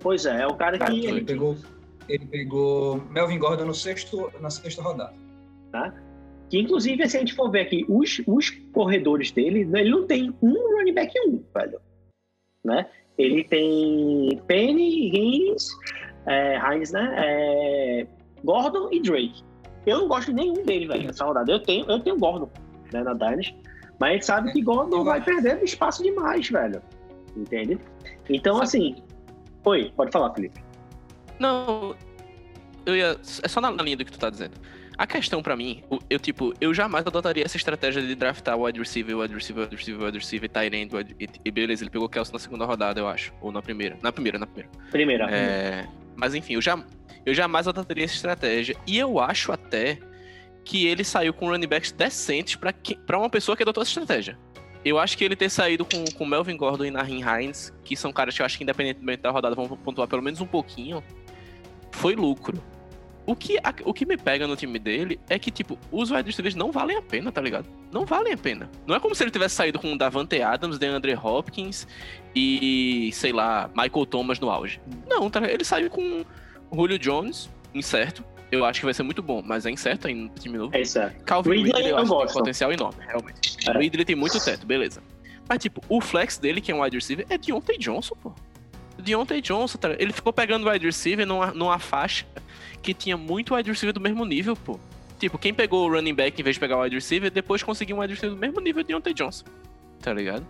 [0.00, 1.06] Pois é, é o cara que.
[1.06, 1.56] Ele pegou,
[2.08, 5.14] ele pegou Melvin Gordon no sexto, na sexta rodada.
[5.70, 5.94] Tá?
[6.52, 10.06] Que, inclusive, se a gente for ver aqui, os, os corredores dele, né, ele não
[10.06, 11.80] tem um running back um, velho.
[12.62, 12.86] Né?
[13.16, 15.70] Ele tem Penny, Hines,
[16.26, 17.14] é, Hines, né?
[17.16, 18.06] É,
[18.44, 19.42] Gordon e Drake.
[19.86, 21.50] Eu não gosto de nenhum dele, velho, nessa rodada.
[21.50, 22.50] Eu tenho, eu tenho Gordon,
[22.92, 23.56] né, na Dynasty.
[23.98, 26.82] Mas a gente sabe que Gordon vai perder espaço demais, velho.
[27.34, 27.78] Entende?
[28.28, 28.96] Então, assim.
[29.64, 30.62] Oi, pode falar, Felipe.
[31.38, 31.96] Não.
[32.84, 33.18] Eu ia.
[33.42, 34.60] É só na linha do que tu tá dizendo.
[34.98, 39.16] A questão para mim, eu tipo, eu jamais adotaria essa estratégia de draftar wide receiver,
[39.16, 41.16] wide receiver, wide receiver, wide receiver, tight end, wide...
[41.44, 44.12] e beleza, ele pegou o Kelsey na segunda rodada, eu acho, ou na primeira, na
[44.12, 44.70] primeira, na primeira.
[44.90, 45.30] Primeira.
[45.30, 45.86] É...
[46.14, 46.78] Mas enfim, eu, já,
[47.24, 49.98] eu jamais adotaria essa estratégia, e eu acho até
[50.64, 54.38] que ele saiu com running backs decentes para uma pessoa que adotou essa estratégia.
[54.84, 58.12] Eu acho que ele ter saído com, com Melvin Gordon e Nahin Hines, que são
[58.12, 61.02] caras que eu acho que independentemente da rodada vão pontuar pelo menos um pouquinho,
[61.92, 62.60] foi lucro.
[63.24, 66.26] O que, a, o que me pega no time dele é que, tipo, os wide
[66.26, 67.68] receivers não valem a pena, tá ligado?
[67.92, 68.68] Não valem a pena.
[68.86, 71.86] Não é como se ele tivesse saído com o Davante Adams, DeAndre Hopkins
[72.34, 74.80] e, sei lá, Michael Thomas no auge.
[75.08, 76.24] Não, tá Ele saiu com
[76.74, 78.24] Julio Jones, incerto.
[78.50, 80.76] Eu acho que vai ser muito bom, mas é incerto ainda no time novo.
[80.76, 81.24] É incerto.
[81.24, 83.56] Calvin Ridley, eu, eu acho tem potencial enorme, realmente.
[83.66, 83.78] É.
[83.78, 85.02] Ridley tem muito teto, beleza.
[85.48, 88.34] Mas, tipo, o flex dele, que é um wide receiver, é Deontay Johnson, pô.
[89.02, 89.94] Deontay Johnson, tá?
[89.98, 92.24] ele ficou pegando wide receiver numa, numa faixa
[92.82, 94.78] que tinha muito wide receiver do mesmo nível, pô.
[95.18, 97.96] Tipo, quem pegou o running back em vez de pegar o wide receiver, depois conseguiu
[97.96, 99.44] um wide receiver do mesmo nível de Deontay Johnson.
[100.00, 100.44] Tá ligado?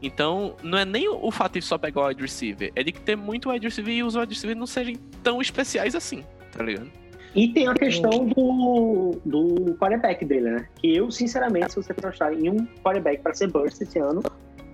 [0.00, 3.00] Então, não é nem o fato de só pegar o wide receiver, é de que
[3.00, 6.90] ter muito wide receiver e os wide receivers não serem tão especiais assim, tá ligado?
[7.34, 10.68] E tem a questão do, do quarterback dele, né?
[10.76, 14.22] Que eu, sinceramente, se você pensar em um quarterback para ser burst esse ano,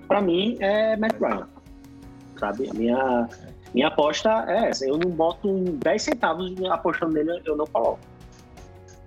[0.07, 1.45] para mim é Matt Brown.
[2.43, 2.69] Sabe?
[2.69, 3.29] A minha,
[3.73, 4.85] minha aposta é essa.
[4.85, 8.01] Eu não boto 10 centavos apostando nele, eu não coloco.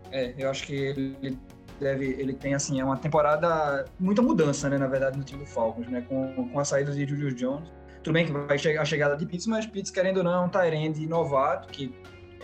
[0.10, 1.38] É, eu acho que ele
[1.78, 5.50] deve, ele tem assim, é uma temporada muita mudança, né, na verdade, no time do
[5.50, 7.70] Falcons, né, com, com a saída de Julius Jones.
[8.02, 10.40] Tudo bem que vai chegar a chegada de Pitts, mas Pitts querendo ou não, é
[10.40, 11.94] um Tyrande novato que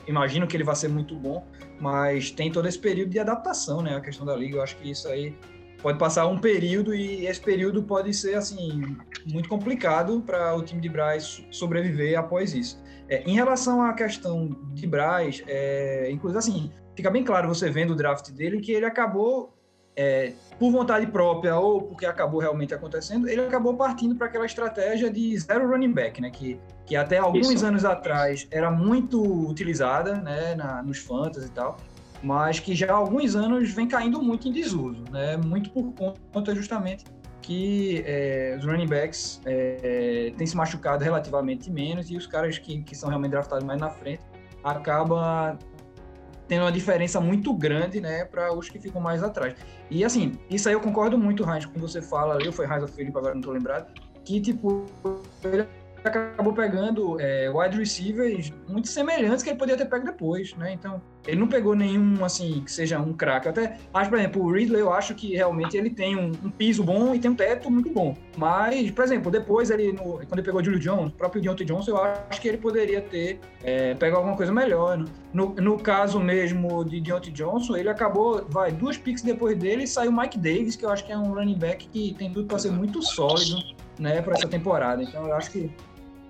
[0.06, 1.48] imagino que ele vai ser muito bom,
[1.80, 4.58] mas tem todo esse período de adaptação, né, a questão da liga.
[4.58, 5.38] Eu acho que isso aí
[5.82, 10.80] pode passar um período e esse período pode ser assim muito complicado para o time
[10.80, 12.82] de Braz sobreviver após isso.
[13.10, 17.92] É, em relação à questão de Braz, é, inclusive assim, fica bem claro você vendo
[17.92, 19.54] o draft dele que ele acabou
[19.96, 25.10] é, por vontade própria ou porque acabou realmente acontecendo, ele acabou partindo para aquela estratégia
[25.12, 26.30] de zero running back, né?
[26.30, 27.66] Que, que até alguns Isso.
[27.66, 30.56] anos atrás era muito utilizada, né?
[30.56, 31.78] Na, nos fantasy e tal,
[32.24, 35.38] mas que já há alguns anos vem caindo muito em desuso, né?
[35.38, 35.94] Muito por
[36.32, 37.06] conta justamente
[37.42, 42.84] que é, os running backs é, têm se machucado relativamente menos e os caras que,
[42.84, 44.22] que são realmente draftados mais na frente
[44.64, 45.58] acabam
[46.48, 49.56] tendo uma diferença muito grande, né, para os que ficam mais atrás.
[49.90, 52.90] E assim, isso aí eu concordo muito, Heinz, quando você fala, eu foi Heinz ou
[52.90, 53.92] Felipe, agora não tô lembrado,
[54.26, 54.86] que tipo,
[55.44, 55.66] ele
[56.04, 60.74] acabou pegando é, wide receivers muito semelhantes que ele podia ter pego depois, né?
[60.74, 63.48] Então, ele não pegou nenhum, assim, que seja um craque.
[63.48, 66.84] Até acho, por exemplo, o Ridley, eu acho que realmente ele tem um, um, piso
[66.84, 68.16] bom e tem um teto muito bom.
[68.38, 71.66] Mas, por exemplo, depois ele, no, quando ele pegou o Julio Jones, o próprio Deontay
[71.66, 75.06] Johnson, eu acho que ele poderia ter é, pegado alguma coisa melhor.
[75.34, 80.12] No, no caso mesmo de Deontay Johnson, ele acabou, vai, duas picks depois dele saiu
[80.12, 82.72] Mike Davis, que eu acho que é um running back que tem tudo para ser
[82.72, 83.58] muito sólido,
[84.00, 85.04] né, para essa temporada.
[85.04, 85.72] Então, eu acho que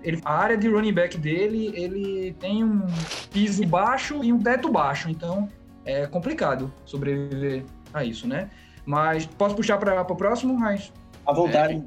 [0.02, 2.86] ele, a área de running back dele, ele tem um
[3.30, 5.48] piso baixo e um teto baixo, então
[5.84, 8.50] é complicado sobreviver a isso, né?
[8.84, 10.92] Mas posso puxar para o próximo, mas
[11.26, 11.82] a vontade,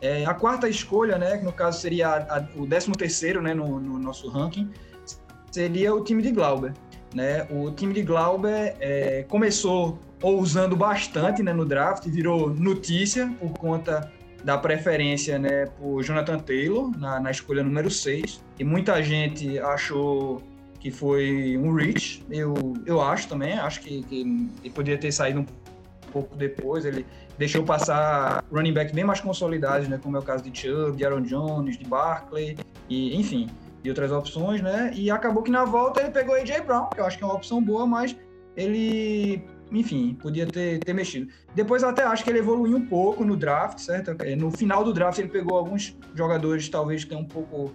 [0.00, 3.42] é, é, a quarta escolha, né, que no caso seria a, a, o décimo terceiro,
[3.42, 4.70] né, no, no, nosso ranking,
[5.50, 6.72] seria o time de Glauber,
[7.12, 7.46] né?
[7.50, 14.10] O time de Glauber é, começou ousando bastante, né, no draft, virou notícia por conta
[14.44, 18.42] da preferência né, por Jonathan Taylor na, na escolha número 6.
[18.58, 20.42] E muita gente achou
[20.80, 22.24] que foi um reach.
[22.30, 25.46] Eu, eu acho também, acho que, que ele poderia ter saído um
[26.12, 26.84] pouco depois.
[26.84, 27.06] Ele
[27.38, 31.04] deixou passar running back bem mais consolidados, né, como é o caso de Chubb, de
[31.04, 32.56] Aaron Jones, de Barkley,
[32.88, 33.48] e enfim,
[33.82, 34.92] de outras opções, né?
[34.94, 37.34] E acabou que na volta ele pegou AJ Brown, que eu acho que é uma
[37.34, 38.16] opção boa, mas
[38.56, 41.28] ele enfim, podia ter, ter mexido.
[41.54, 44.14] Depois eu até acho que ele evoluiu um pouco no draft, certo?
[44.22, 47.72] É, no final do draft ele pegou alguns jogadores, talvez, que tem um pouco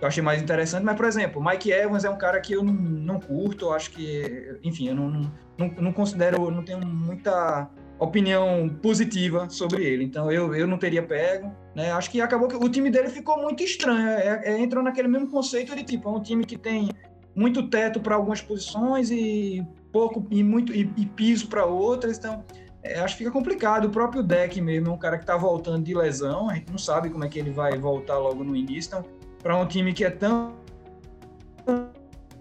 [0.00, 2.72] eu achei mais interessante, mas, por exemplo, Mike Evans é um cara que eu não,
[2.72, 5.08] não curto, eu acho que, enfim, eu não,
[5.56, 11.02] não, não considero, não tenho muita opinião positiva sobre ele, então eu, eu não teria
[11.02, 11.92] pego, né?
[11.92, 15.30] Acho que acabou que o time dele ficou muito estranho, é, é, entrou naquele mesmo
[15.30, 16.90] conceito de tipo, é um time que tem
[17.34, 22.44] muito teto para algumas posições e pouco e muito e, e piso para outras, então
[22.82, 23.86] é, acho que fica complicado.
[23.86, 26.78] O próprio deck mesmo é um cara que está voltando de lesão, a gente não
[26.78, 28.88] sabe como é que ele vai voltar logo no início.
[28.88, 29.04] Então,
[29.42, 30.54] para um time que é tão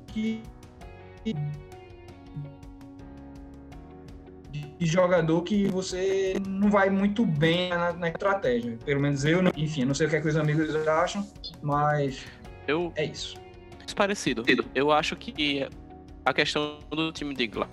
[0.07, 0.41] que
[4.77, 8.77] de jogador que você não vai muito bem na, na estratégia.
[8.85, 11.27] Pelo menos eu, enfim, não sei o que, é que os amigos acham,
[11.61, 12.25] mas
[12.67, 13.37] eu é isso.
[13.95, 14.43] Parecido.
[14.73, 15.67] Eu acho que
[16.25, 17.69] a questão do time de Glau.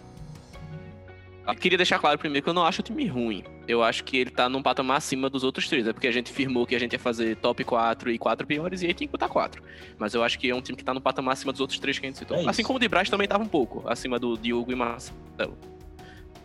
[1.45, 3.43] Eu queria deixar claro primeiro que eu não acho o time ruim.
[3.67, 5.87] Eu acho que ele tá num patamar acima dos outros três.
[5.89, 8.83] É porque a gente firmou que a gente ia fazer top 4 e 4 piores
[8.83, 9.61] e aí tem que botar 4.
[9.99, 11.99] Mas eu acho que é um time que tá num patamar acima dos outros três
[11.99, 12.37] que a gente citou.
[12.37, 15.59] É assim como o de Braz também tava um pouco, acima do Diogo e Marcelo.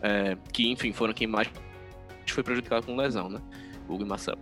[0.02, 1.48] É, que, enfim, foram quem mais
[2.32, 3.40] foi prejudicado com lesão, né?
[3.88, 4.38] Hugo e Marcelo.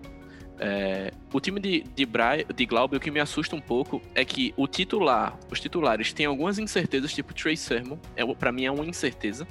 [0.59, 4.25] É, o time de, de, Bra de Glaube, o que me assusta um pouco é
[4.25, 8.71] que o titular, os titulares têm algumas incertezas, tipo Trey Sermon, é, para mim é
[8.71, 9.47] uma incerteza.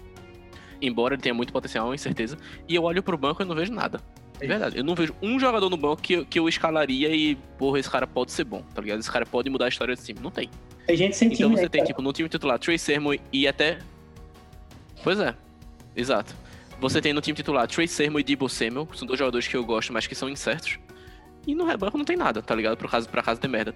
[0.81, 2.37] Embora ele tenha muito potencial, é uma incerteza.
[2.67, 4.01] E eu olho pro banco e não vejo nada.
[4.39, 4.77] É verdade.
[4.77, 8.05] Eu não vejo um jogador no banco que, que eu escalaria e, porra, esse cara
[8.05, 8.99] pode ser bom, tá ligado?
[8.99, 10.19] Esse cara pode mudar a história desse time.
[10.21, 10.49] Não tem.
[10.85, 11.87] Tem gente sem Então time, você né, tem, cara?
[11.87, 13.79] tipo, no time titular, Trey Sermon e até.
[15.03, 15.33] Pois é.
[15.95, 16.35] Exato.
[16.79, 19.63] Você tem no time titular Trey Sermon e Debo Samuel, são dois jogadores que eu
[19.63, 20.77] gosto, mas que são incertos.
[21.47, 22.77] E no rebanco não tem nada, tá ligado?
[22.77, 23.75] Por caso, pra casa de merda.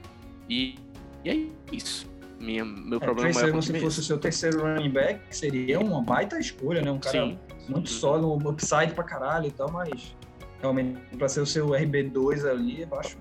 [0.50, 0.76] E,
[1.24, 2.10] e é isso.
[2.40, 6.02] Minha, meu é, problema é maior se fosse o seu terceiro running back, seria uma
[6.02, 6.90] baita escolha, né?
[6.90, 7.40] Um cara Sim.
[7.68, 10.16] muito sólido, um upside pra caralho e tal, mas
[10.62, 13.18] realmente pra ser o seu RB2 ali, eu acho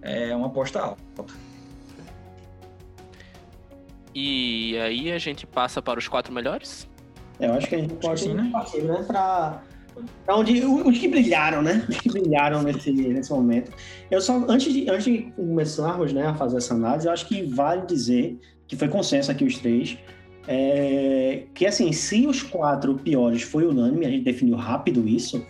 [0.00, 1.24] é uma aposta alta.
[4.14, 6.88] E aí a gente passa para os quatro melhores?
[7.40, 8.48] Eu acho que a gente pode sim, né?
[8.52, 9.02] partir, né?
[9.02, 9.62] Pra
[10.28, 11.84] onde, os que brilharam, né?
[11.88, 13.72] Os que brilharam nesse, nesse momento.
[14.10, 17.42] Eu só, antes de, antes de começarmos né, a fazer essa análise, eu acho que
[17.42, 19.98] vale dizer, que foi consenso aqui os três,
[20.46, 25.44] é, que assim, se os quatro piores foi unânime, a gente definiu rápido isso,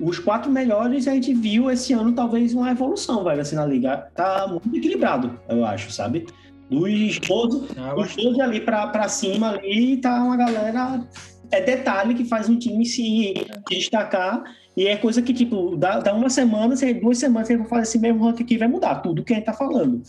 [0.00, 4.08] os quatro melhores a gente viu esse ano talvez uma evolução, vai, assim, na liga.
[4.14, 6.26] Tá muito equilibrado, eu acho, sabe?
[6.68, 11.06] Dos 12, ah, dos 12 ali pra, pra cima ali, tá uma galera
[11.50, 13.34] é detalhe que faz um time se
[13.68, 14.42] destacar
[14.76, 17.98] e é coisa que, tipo, dá, dá uma semana, duas semanas, você vai fazer esse
[17.98, 20.02] mesmo ranking aqui vai mudar tudo que a gente tá falando.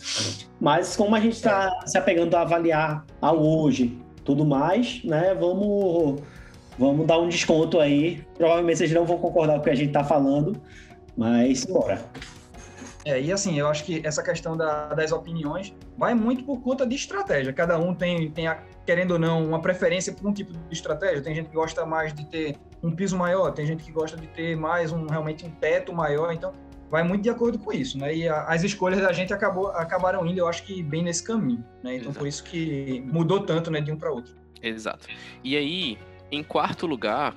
[0.60, 6.20] Mas como a gente tá se apegando a avaliar ao hoje tudo mais, né, vamos
[6.78, 8.22] Vamos dar um desconto aí.
[8.36, 10.56] Provavelmente vocês não vão concordar com o que a gente tá falando,
[11.16, 12.00] mas bora.
[13.04, 16.86] É, e assim, eu acho que essa questão da, das opiniões vai muito por conta
[16.86, 17.52] de estratégia.
[17.52, 21.22] Cada um tem, tem a, querendo ou não, uma preferência por um tipo de estratégia.
[21.22, 24.26] Tem gente que gosta mais de ter um piso maior, tem gente que gosta de
[24.28, 26.32] ter mais um realmente um teto maior.
[26.32, 26.52] Então,
[26.90, 28.14] vai muito de acordo com isso, né?
[28.14, 31.64] E a, as escolhas da gente acabou, acabaram indo, eu acho que bem nesse caminho,
[31.82, 31.96] né?
[31.96, 32.18] Então, Exato.
[32.18, 34.34] por isso que mudou tanto, né, de um para outro.
[34.62, 35.06] Exato.
[35.44, 35.98] E aí,
[36.30, 37.36] em quarto lugar,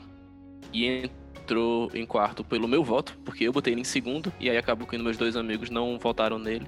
[0.73, 1.09] e
[1.51, 4.87] entrou em quarto pelo meu voto, porque eu botei ele em segundo, e aí acabou
[4.87, 6.65] que meus dois amigos não votaram nele,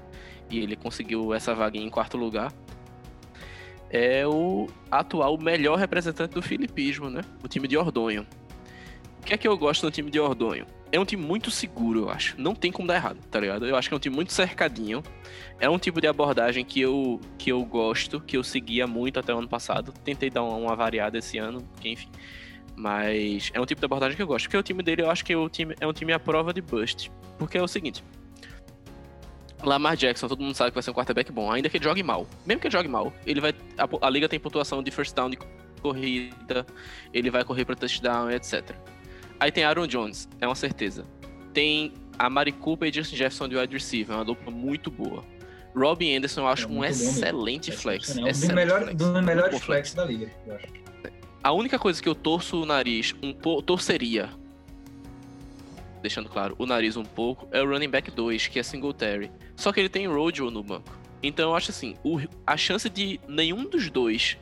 [0.50, 2.52] e ele conseguiu essa vaguinha em quarto lugar.
[3.88, 7.22] É o atual melhor representante do filipismo, né?
[7.42, 8.26] O time de Ordonho.
[9.22, 10.66] O que é que eu gosto do time de Ordonho?
[10.92, 12.38] É um time muito seguro, eu acho.
[12.38, 13.66] Não tem como dar errado, tá ligado?
[13.66, 15.02] Eu acho que é um time muito cercadinho.
[15.58, 19.32] É um tipo de abordagem que eu, que eu gosto, que eu seguia muito até
[19.34, 19.94] o ano passado.
[20.04, 22.10] Tentei dar uma, variada esse ano, que enfim.
[22.76, 24.46] Mas é um tipo de abordagem que eu gosto.
[24.46, 26.60] Porque o time dele, eu acho que o time, é um time à prova de
[26.60, 27.10] bust.
[27.38, 28.02] Porque é o seguinte.
[29.62, 32.02] Lamar Jackson, todo mundo sabe que vai ser um quarterback bom, ainda que ele jogue
[32.02, 32.26] mal.
[32.44, 33.54] Mesmo que ele jogue mal, ele vai.
[33.78, 35.38] A, a liga tem pontuação de first down de
[35.80, 36.66] corrida,
[37.12, 38.74] ele vai correr para touchdown, etc.
[39.40, 41.06] Aí tem Aaron Jones, é uma certeza.
[41.52, 45.24] Tem a Mari Cooper e Justin Jefferson de wide receiver, é uma dupla muito boa.
[45.74, 48.16] Robin Anderson eu acho é um excelente flex.
[48.16, 50.66] É um dos melhores do melhores flex da liga, eu acho.
[51.44, 54.30] A única coisa que eu torço o nariz, um pouco, torceria,
[56.00, 59.30] deixando claro, o nariz um pouco, é o running back 2, que é Singletary.
[59.54, 60.98] Só que ele tem Rojo no banco.
[61.22, 64.38] Então eu acho assim, o, a chance de nenhum dos dois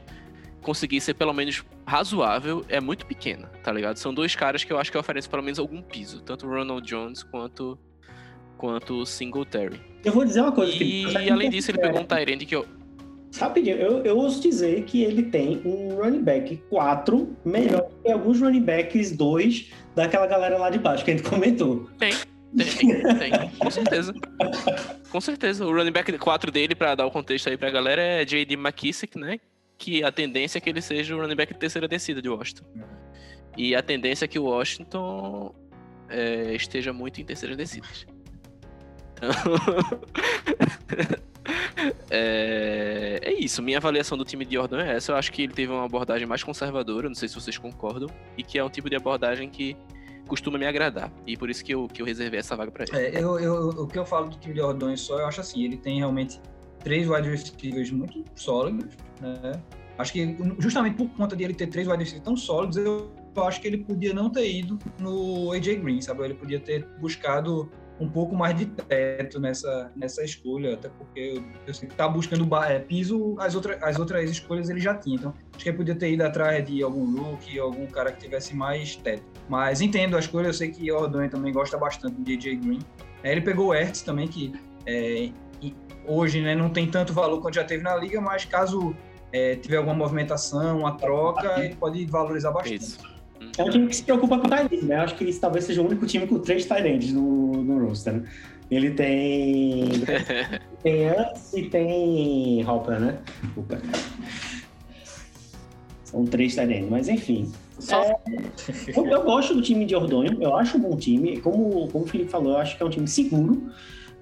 [0.60, 3.96] conseguir ser pelo menos razoável é muito pequena, tá ligado?
[3.96, 6.88] São dois caras que eu acho que oferecem pelo menos algum piso, tanto o Ronald
[6.88, 7.76] Jones quanto
[8.56, 9.80] quanto o Singletary.
[10.04, 12.64] Eu vou dizer uma coisa, E além disso, ele pegou um Tyrande que eu
[13.38, 18.40] Rapidinho, eu, eu ouso dizer que ele tem um running back 4 melhor que alguns
[18.40, 21.88] running backs 2 daquela galera lá de baixo que a gente comentou.
[21.99, 22.12] Tem,
[22.57, 24.12] tem, tem, com certeza.
[25.11, 25.66] Com certeza.
[25.66, 28.55] O running back 4 dele, para dar o contexto aí pra galera, é J.D.
[28.55, 29.40] McKissick, né?
[29.79, 32.64] Que a tendência é que ele seja o running back de terceira descida de Washington.
[33.57, 35.55] E a tendência é que o Washington
[36.09, 38.07] é, esteja muito em terceiras descidas.
[39.16, 39.31] Então...
[42.11, 45.12] é, é, isso, minha avaliação do time de Jordan é essa.
[45.12, 48.42] Eu acho que ele teve uma abordagem mais conservadora, não sei se vocês concordam, e
[48.42, 49.76] que é um tipo de abordagem que
[50.26, 51.12] costuma me agradar.
[51.26, 52.96] E por isso que eu, que eu reservei essa vaga para ele.
[52.96, 55.64] É, eu, eu, o que eu falo do time de Ordonho só, eu acho assim,
[55.64, 56.40] ele tem realmente
[56.83, 59.61] três wide receivers muito sólidos, né?
[59.98, 63.61] Acho que justamente por conta de ele ter três wide receivers tão sólidos, eu acho
[63.61, 66.24] que ele podia não ter ido no AJ Green, sabe?
[66.24, 67.70] Ele podia ter buscado
[68.02, 72.08] um pouco mais de teto nessa, nessa escolha, até porque eu, eu sei que tá
[72.08, 75.16] buscando é, piso, as, outra, as outras escolhas ele já tinha.
[75.16, 78.56] Então, acho que ele podia ter ido atrás de algum rookie, algum cara que tivesse
[78.56, 79.22] mais teto.
[79.48, 82.80] Mas entendo a escolha, eu sei que o Ordonha também gosta bastante do DJ Green.
[83.22, 84.52] É, ele pegou o Ertz também, que
[84.84, 85.30] é,
[86.06, 88.94] hoje né, não tem tanto valor quanto já teve na liga, mas caso
[89.32, 92.82] é, tiver alguma movimentação, uma troca, ele pode valorizar bastante.
[92.82, 93.12] Isso.
[93.58, 94.96] É um time que se preocupa com o Tyrande, né?
[94.96, 98.14] Acho que esse talvez seja o único time com três Tyrands no, no roster.
[98.14, 98.24] Né?
[98.70, 99.90] Ele tem.
[100.82, 103.18] tem Ants e tem Hopper, né?
[106.04, 107.52] São três Tyrands, mas enfim.
[107.90, 108.16] É,
[108.96, 111.38] eu, eu, gosto do time de Ordonho, eu acho um bom time.
[111.40, 113.70] Como, como o Felipe falou, eu acho que é um time seguro.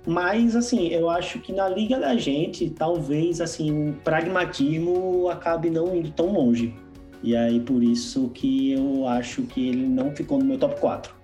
[0.06, 5.94] Mas, assim, eu acho que na liga da gente, talvez, assim, o pragmatismo acabe não
[5.94, 6.74] indo tão longe.
[7.22, 11.14] E aí por isso que eu acho que ele não ficou no meu top 4.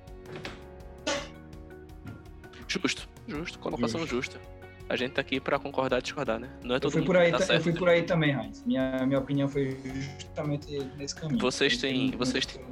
[2.69, 4.17] Justo, justo, colocação justo.
[4.17, 4.41] justa.
[4.89, 6.49] A gente tá aqui para concordar e discordar, né?
[6.63, 8.63] Não é todo eu fui por aí, tá certo, eu fui por aí também, Heinz.
[8.65, 9.77] Minha, minha opinião foi
[10.21, 11.41] justamente nesse caminho.
[11.41, 12.63] Vocês têm, vocês têm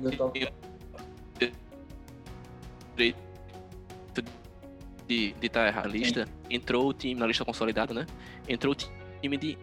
[5.08, 6.28] de estar tá errado a lista.
[6.48, 8.06] Entrou o time na lista consolidada, né?
[8.48, 9.58] Entrou o time de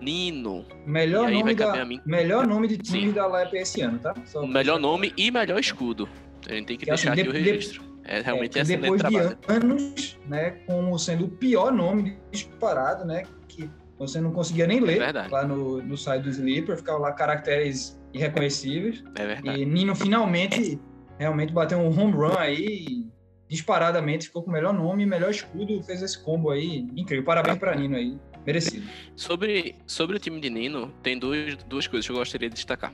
[0.00, 0.64] Nino.
[0.86, 3.12] Melhor, nome, da, melhor nome de time Sim.
[3.12, 4.14] da LEP esse ano, tá?
[4.24, 6.08] Só melhor nome e melhor escudo.
[6.48, 7.82] A gente tem que, que deixar assim, aqui de, o registro.
[8.04, 9.38] É realmente é, Depois de trabalho.
[9.46, 15.00] anos, né, como sendo o pior nome disparado, né, que você não conseguia nem ler
[15.00, 19.04] é lá no, no site do Sleeper, ficava lá caracteres irreconhecíveis.
[19.14, 19.60] É verdade.
[19.60, 20.80] E Nino finalmente
[21.18, 23.06] realmente bateu um home run aí,
[23.48, 27.24] disparadamente, ficou com o melhor nome, melhor escudo, fez esse combo aí, incrível.
[27.24, 28.18] Parabéns para Nino aí.
[28.46, 28.88] Merecido.
[29.14, 32.92] Sobre, sobre o time de Nino, tem duas, duas coisas que eu gostaria de destacar.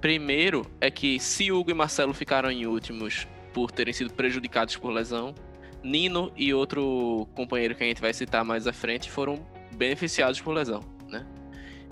[0.00, 4.90] Primeiro é que se Hugo e Marcelo ficaram em últimos por terem sido prejudicados por
[4.90, 5.34] lesão,
[5.82, 10.52] Nino e outro companheiro que a gente vai citar mais à frente foram beneficiados por
[10.52, 11.26] lesão, né?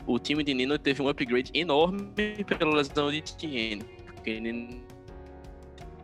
[0.06, 2.10] o time de Nino teve um upgrade enorme
[2.58, 3.84] pela lesão de Etienne.
[4.06, 4.82] Porque Nino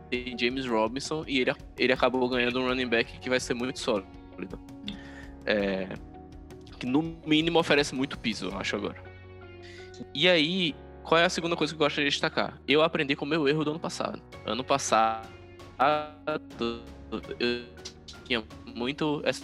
[0.09, 3.79] tem James Robinson e ele, ele acabou ganhando um running back que vai ser muito
[3.79, 4.07] sólido.
[5.45, 5.87] É,
[6.79, 9.03] que no mínimo oferece muito piso, eu acho agora.
[10.13, 12.59] E aí, qual é a segunda coisa que eu gosto de destacar?
[12.67, 14.21] Eu aprendi com o meu erro do ano passado.
[14.45, 15.27] Ano passado,
[17.39, 17.63] eu
[18.25, 18.43] tinha
[18.75, 19.43] muito essa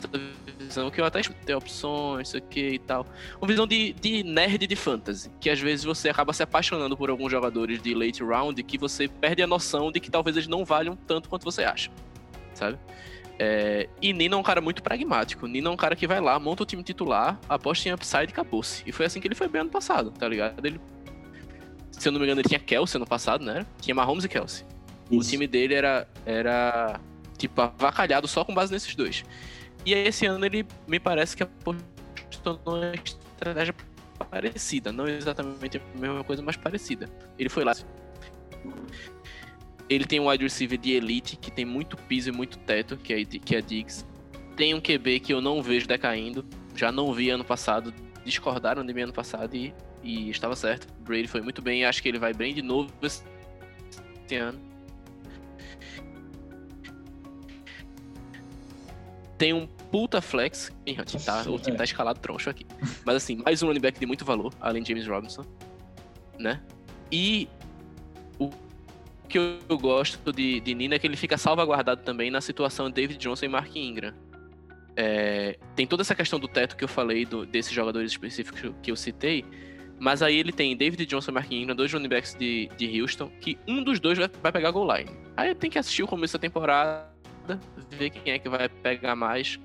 [0.59, 3.05] visão que eu até ter opções, isso aqui e tal.
[3.41, 7.09] Uma visão de, de nerd de fantasy, que às vezes você acaba se apaixonando por
[7.09, 10.63] alguns jogadores de late round que você perde a noção de que talvez eles não
[10.63, 11.89] valham tanto quanto você acha,
[12.53, 12.77] sabe?
[13.37, 15.47] É, e Nino é um cara muito pragmático.
[15.47, 18.29] Nino é um cara que vai lá, monta o time titular, aposta em upside e
[18.29, 18.83] acabou-se.
[18.85, 20.65] E foi assim que ele foi bem ano passado, tá ligado?
[20.65, 20.79] Ele,
[21.91, 23.65] se eu não me engano, ele tinha Kelsey ano passado, né?
[23.81, 24.65] Tinha Mahomes e Kelsey.
[25.11, 25.19] Isso.
[25.19, 26.99] O time dele era, era
[27.37, 29.23] tipo, avacalhado só com base nesses dois.
[29.85, 33.75] E aí, esse ano ele me parece que apostou numa estratégia
[34.31, 37.09] parecida, não exatamente a mesma coisa, mas parecida.
[37.37, 37.73] Ele foi lá.
[39.89, 43.13] Ele tem um wide receiver de elite que tem muito piso e muito teto, que
[43.13, 44.05] é, que é Diggs.
[44.55, 46.45] Tem um QB que eu não vejo decaindo.
[46.75, 47.93] Já não vi ano passado.
[48.23, 50.87] Discordaram de mim ano passado e, e estava certo.
[51.01, 51.85] Brady foi muito bem.
[51.85, 53.23] Acho que ele vai bem de novo esse
[54.35, 54.59] ano.
[59.37, 60.71] tem um puta flex.
[61.25, 62.65] Tá, o time tá escalado troncho aqui.
[63.05, 65.45] Mas assim, mais um running back de muito valor, além de James Robinson.
[66.39, 66.61] Né?
[67.11, 67.64] E o
[69.25, 72.95] que eu gosto de, de Nina é que ele fica salvaguardado também na situação de
[72.95, 74.13] David Johnson e Mark Ingram.
[74.95, 78.91] É, tem toda essa questão do teto que eu falei do, desses jogadores específicos que
[78.91, 79.43] eu citei,
[79.99, 83.29] mas aí ele tem David Johnson e Mark Ingram, dois running backs de, de Houston,
[83.41, 85.11] que um dos dois vai, vai pegar goal line.
[85.35, 87.13] Aí tem que assistir o começo da temporada
[87.91, 89.59] ver quem é que vai pegar mais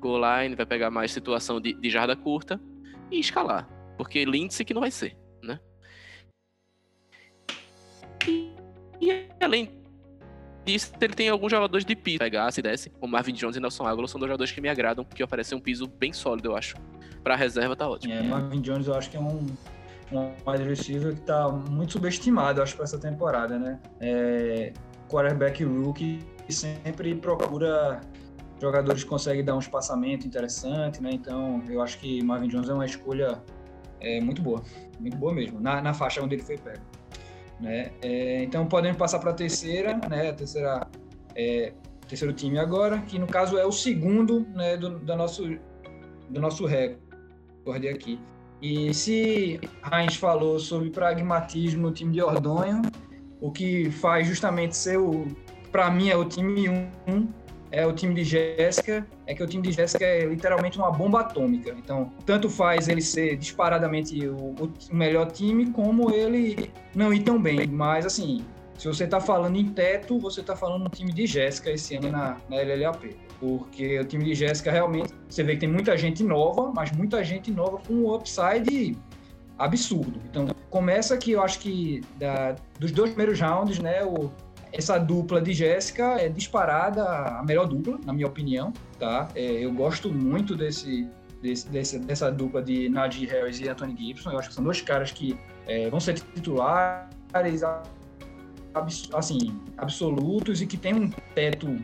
[0.00, 2.60] goal line, vai pegar mais situação de, de jarda curta
[3.10, 3.68] e escalar.
[3.96, 5.60] Porque Lindsay que não vai ser, né?
[8.28, 8.52] E,
[9.02, 9.70] e além
[10.64, 12.18] disso, ele tem alguns jogadores de piso.
[12.18, 15.04] Pegar, se desce, o Marvin Jones e Nelson Aguilar são dois jogadores que me agradam,
[15.04, 16.76] porque oferecem um piso bem sólido, eu acho.
[17.22, 18.12] Pra reserva tá ótimo.
[18.12, 19.46] É, Marvin Jones eu acho que é um,
[20.12, 23.80] um wide receiver que tá muito subestimado, eu acho, pra essa temporada, né?
[24.00, 24.72] É,
[25.08, 28.00] quarterback rookie sempre procura
[28.60, 31.10] jogadores que conseguem dar um espaçamento interessante, né?
[31.12, 33.42] Então, eu acho que Marvin Jones é uma escolha
[34.00, 34.62] é, muito boa,
[35.00, 36.82] muito boa mesmo, na, na faixa onde ele foi pego.
[37.62, 37.92] Né?
[38.02, 40.30] É, então, podemos passar para a terceira, né?
[40.30, 40.86] A terceira,
[41.36, 41.72] é,
[42.08, 45.44] terceiro time agora, que no caso é o segundo né, do, do, nosso,
[46.28, 48.20] do nosso recorde aqui.
[48.60, 49.60] E se
[49.92, 52.82] Heinz falou sobre pragmatismo no time de Ordonho,
[53.40, 55.26] o que faz justamente ser o
[55.72, 57.28] para mim é o time 1, um,
[57.72, 61.20] é o time de Jéssica, é que o time de Jéssica é literalmente uma bomba
[61.20, 61.70] atômica.
[61.70, 67.40] Então, tanto faz ele ser disparadamente o, o melhor time, como ele não ir tão
[67.40, 67.66] bem.
[67.66, 68.44] Mas, assim,
[68.76, 72.10] se você está falando em teto, você está falando no time de Jéssica esse ano
[72.10, 73.16] na, na LLAP.
[73.40, 77.24] Porque o time de Jéssica realmente, você vê que tem muita gente nova, mas muita
[77.24, 78.96] gente nova com um upside
[79.58, 80.20] absurdo.
[80.30, 84.30] Então, começa que eu acho que da, dos dois primeiros rounds, né, o,
[84.72, 89.28] essa dupla de Jéssica é disparada a melhor dupla, na minha opinião, tá?
[89.34, 91.06] É, eu gosto muito desse,
[91.42, 94.30] desse, desse, dessa dupla de Najee Harris e Anthony Gibson.
[94.30, 97.62] Eu acho que são dois caras que é, vão ser titulares,
[99.12, 101.76] assim, absolutos e que tem um teto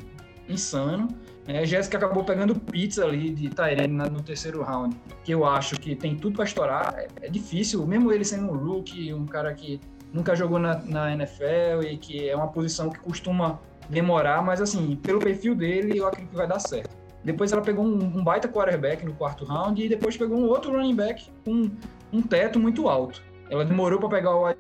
[0.49, 1.09] insano.
[1.47, 5.97] É, Jéssica acabou pegando pizza ali de Tyrene no terceiro round, que eu acho que
[5.97, 6.95] tem tudo para estourar.
[6.95, 9.81] É, é, difícil, mesmo ele sendo um rookie, um cara que
[10.13, 14.97] nunca jogou na, na NFL e que é uma posição que costuma demorar, mas assim,
[14.97, 16.97] pelo perfil dele, eu acredito que vai dar certo.
[17.25, 20.73] Depois ela pegou um, um baita quarterback no quarto round e depois pegou um outro
[20.73, 21.71] running back com
[22.13, 23.23] um teto muito alto.
[23.51, 24.59] Ela demorou para pegar o wide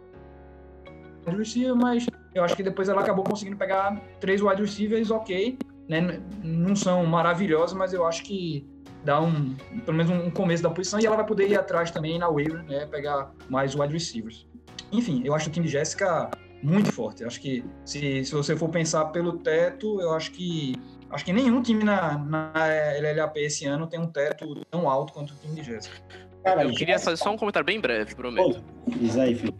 [1.26, 5.58] receiver, mas eu acho que depois ela acabou conseguindo pegar três wide receivers ok.
[5.88, 6.20] Né?
[6.42, 8.66] Não são maravilhosos, mas eu acho que
[9.04, 12.18] dá um, pelo menos um começo da posição e ela vai poder ir atrás também
[12.18, 12.86] na waiver, né?
[12.86, 14.46] Pegar mais wide receivers.
[14.92, 16.30] Enfim, eu acho o time de Jéssica
[16.62, 17.22] muito forte.
[17.22, 20.74] Eu acho que se, se você for pensar pelo teto, eu acho que
[21.10, 22.52] acho que nenhum time na, na
[23.00, 25.96] LLAP esse ano tem um teto tão alto quanto o time de Jéssica.
[26.44, 28.62] Cara, eu queria fazer só um comentário bem breve, prometo.
[28.86, 29.54] Oh, diz aí, filho.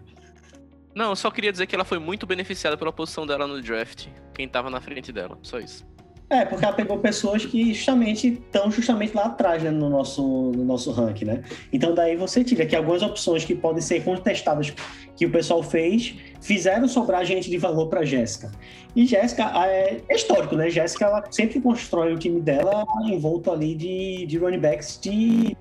[0.94, 4.08] Não, eu só queria dizer que ela foi muito beneficiada pela posição dela no draft,
[4.34, 5.86] quem tava na frente dela, só isso.
[6.30, 10.62] É, porque ela pegou pessoas que justamente estão justamente lá atrás né, no, nosso, no
[10.62, 11.42] nosso ranking, né?
[11.72, 14.74] Então daí você tira que algumas opções que podem ser contestadas
[15.16, 18.52] que o pessoal fez, fizeram sobrar gente de valor para Jéssica.
[18.94, 20.68] E Jéssica é histórico, né?
[20.68, 25.56] Jéssica ela sempre constrói o time dela envolto ali de, de running backs de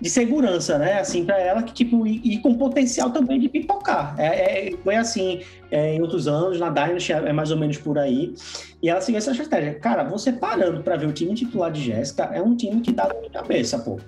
[0.00, 1.00] de segurança, né?
[1.00, 4.14] Assim, para ela que, tipo, e, e, com potencial também de pipocar.
[4.18, 5.40] É, é foi assim
[5.70, 8.34] é, em outros anos, na Dynasty é mais ou menos por aí.
[8.82, 9.74] E ela seguiu essa estratégia.
[9.74, 13.06] Cara, você parando para ver o time titular de Jéssica, é um time que dá
[13.06, 13.98] dor de cabeça, pô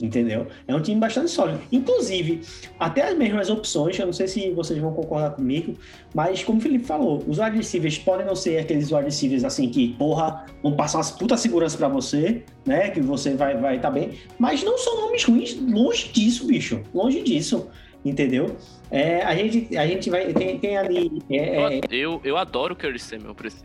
[0.00, 0.46] entendeu?
[0.66, 1.60] É um time bastante sólido.
[1.70, 2.40] Inclusive,
[2.78, 5.74] até as mesmas opções, eu não sei se vocês vão concordar comigo,
[6.14, 10.46] mas como o Felipe falou, os receivers podem não ser aqueles receivers assim que, porra,
[10.62, 12.90] vão passar uma puta segurança para você, né?
[12.90, 17.22] Que você vai vai tá bem, mas não são nomes ruins, longe disso, bicho, longe
[17.22, 17.68] disso,
[18.04, 18.56] entendeu?
[18.90, 22.76] É, a gente a gente vai tem, tem ali é, é eu, eu adoro o
[22.76, 23.62] Curry Samuel esse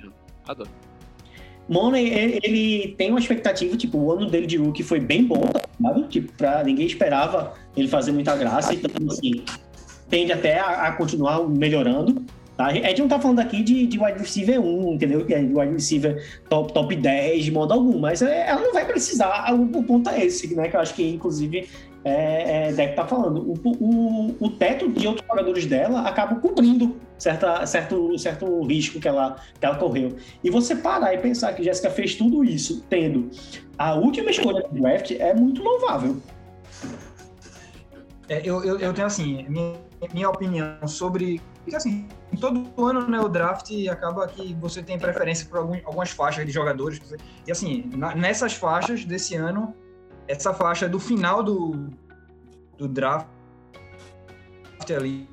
[0.48, 0.70] Adoro.
[1.68, 5.42] Money, ele tem uma expectativa, tipo, o ano dele de rookie foi bem bom,
[5.82, 6.04] sabe?
[6.04, 9.44] Tipo, pra, ninguém esperava ele fazer muita graça, então, assim,
[10.10, 12.24] tende até a, a continuar melhorando.
[12.56, 12.68] Tá?
[12.68, 15.26] A gente não tá falando aqui de, de wide receiver 1, entendeu?
[15.26, 18.72] Que é de wide receiver top, top 10 de modo algum, mas é, ela não
[18.72, 20.70] vai precisar, o, o ponto é esse, né?
[20.70, 21.68] Que eu acho que, inclusive,
[22.06, 23.42] é, é, deve estar tá falando.
[23.42, 29.08] O, o, o teto de outros jogadores dela acaba cumprindo certa, certo, certo risco que
[29.08, 30.16] ela, que ela correu.
[30.44, 33.30] E você parar e pensar que Jéssica fez tudo isso tendo
[33.78, 36.22] a última escolha do draft é muito louvável.
[38.28, 39.76] É, eu, eu, eu, tenho assim, minha,
[40.14, 41.42] minha opinião sobre.
[41.74, 42.08] Assim,
[42.40, 46.52] todo ano né, o draft acaba que você tem preferência por algum, algumas faixas de
[46.52, 47.00] jogadores.
[47.46, 49.76] E assim, na, nessas faixas desse ano,
[50.28, 51.90] essa faixa do final do,
[52.78, 53.28] do draft
[54.96, 55.28] ali,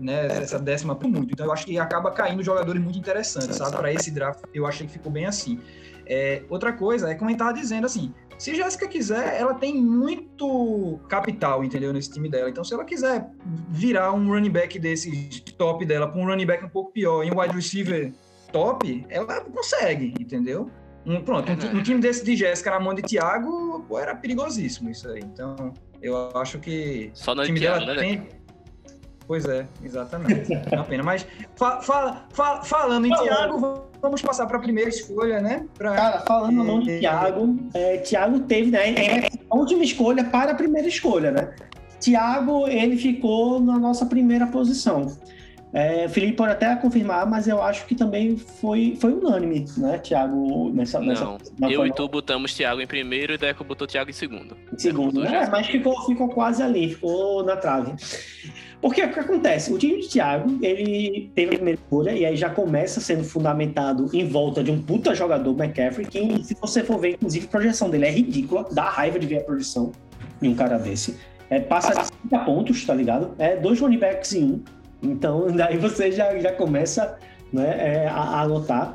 [0.00, 1.32] né, essa décima por muito.
[1.32, 3.76] Então eu acho que acaba caindo jogadores muito interessantes, sabe?
[3.76, 5.60] Para esse draft eu achei que ficou bem assim.
[6.06, 11.64] É, outra coisa é como tava dizendo assim, se Jéssica quiser, ela tem muito capital,
[11.64, 12.48] entendeu, nesse time dela.
[12.48, 13.28] Então, se ela quiser
[13.68, 17.30] virar um running back desse top dela para um running back um pouco pior e
[17.32, 18.12] um wide receiver
[18.52, 20.70] top, ela consegue, entendeu?
[21.04, 24.88] Um, pronto, um, um, time desse de Jéssica na mão de Thiago, pô, era perigosíssimo
[24.88, 25.20] isso aí.
[25.20, 28.28] Então, eu acho que Só no time Thiago, dela né, tem...
[29.28, 30.54] Pois é, exatamente.
[30.54, 31.02] É uma pena.
[31.02, 35.66] Mas fa fa fa falando em Thiago, vamos passar para a primeira escolha, né?
[35.76, 35.94] Pra...
[35.94, 38.94] Cara, falando o nome de Thiago, é, Thiago teve, né?
[38.94, 41.54] É a última escolha para a primeira escolha, né?
[42.00, 45.14] Thiago, ele ficou na nossa primeira posição.
[45.72, 49.98] É, o Felipe pode até confirmar, mas eu acho que também foi, foi unânime, né,
[49.98, 50.70] Thiago?
[50.70, 51.38] Nessa, não, nessa,
[51.72, 54.56] eu e tu botamos Thiago em primeiro e Deco botou Thiago em segundo.
[54.72, 55.46] Em segundo, né?
[55.50, 57.92] Mas ficou, ficou quase ali, ficou na trave.
[58.80, 59.72] Porque o que acontece?
[59.72, 64.08] O time de Thiago, ele teve a primeira escolha e aí já começa sendo fundamentado
[64.12, 67.90] em volta de um puta jogador, McCaffrey, que se você for ver, inclusive, a projeção
[67.90, 69.90] dele é ridícula, dá raiva de ver a projeção
[70.40, 71.18] de um cara desse.
[71.50, 73.34] É, passa de 50 pontos, tá ligado?
[73.38, 74.62] É dois running backs em um.
[75.02, 77.18] Então, daí você já, já começa
[77.52, 78.94] né, é, a, a.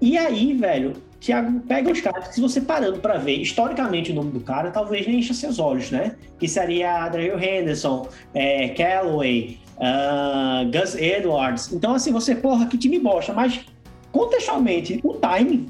[0.00, 4.30] E aí, velho, Thiago pega os caras se você parando para ver historicamente o nome
[4.30, 6.16] do cara, talvez nem encha seus olhos, né?
[6.38, 11.72] Que seria Adriel Henderson, é, Callaway, uh, Gus Edwards.
[11.72, 13.32] Então, assim, você, porra, que time bosta.
[13.32, 13.64] Mas,
[14.12, 15.66] contextualmente, o timing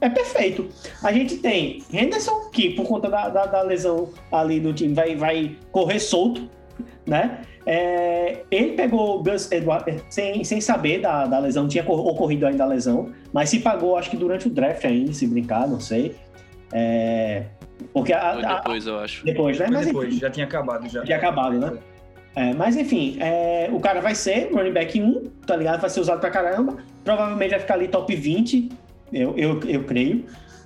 [0.00, 0.68] é perfeito.
[1.02, 5.16] A gente tem Henderson, que por conta da, da, da lesão ali do time vai,
[5.16, 6.48] vai correr solto,
[7.06, 7.42] né?
[7.72, 12.44] É, ele pegou o Gus Edwards é, sem, sem saber da, da lesão, tinha ocorrido
[12.44, 15.78] ainda a lesão, mas se pagou, acho que durante o draft ainda, se brincar, não
[15.78, 16.16] sei.
[16.72, 17.44] É,
[17.92, 19.24] porque a, a, depois, eu acho.
[19.24, 19.68] Depois, né?
[19.70, 20.88] Mas, depois, enfim, já tinha acabado.
[20.88, 21.78] Já tinha acabado, né?
[22.34, 25.80] É, mas enfim, é, o cara vai ser running back 1, tá ligado?
[25.80, 26.76] Vai ser usado pra caramba.
[27.04, 28.68] Provavelmente vai ficar ali top 20,
[29.12, 30.24] eu, eu, eu creio,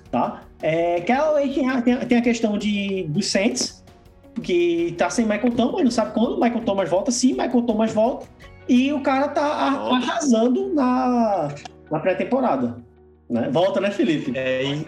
[0.09, 0.41] tá?
[0.59, 3.84] É, Callaway tem a, tem a questão de, dos Saints,
[4.41, 8.27] que tá sem Michael Thomas, não sabe quando Michael Thomas volta, se Michael Thomas volta,
[8.67, 11.49] e o cara tá arrasando na,
[11.91, 12.77] na pré-temporada.
[13.29, 13.49] Né?
[13.51, 14.31] Volta, né, Felipe?
[14.35, 14.87] É, e,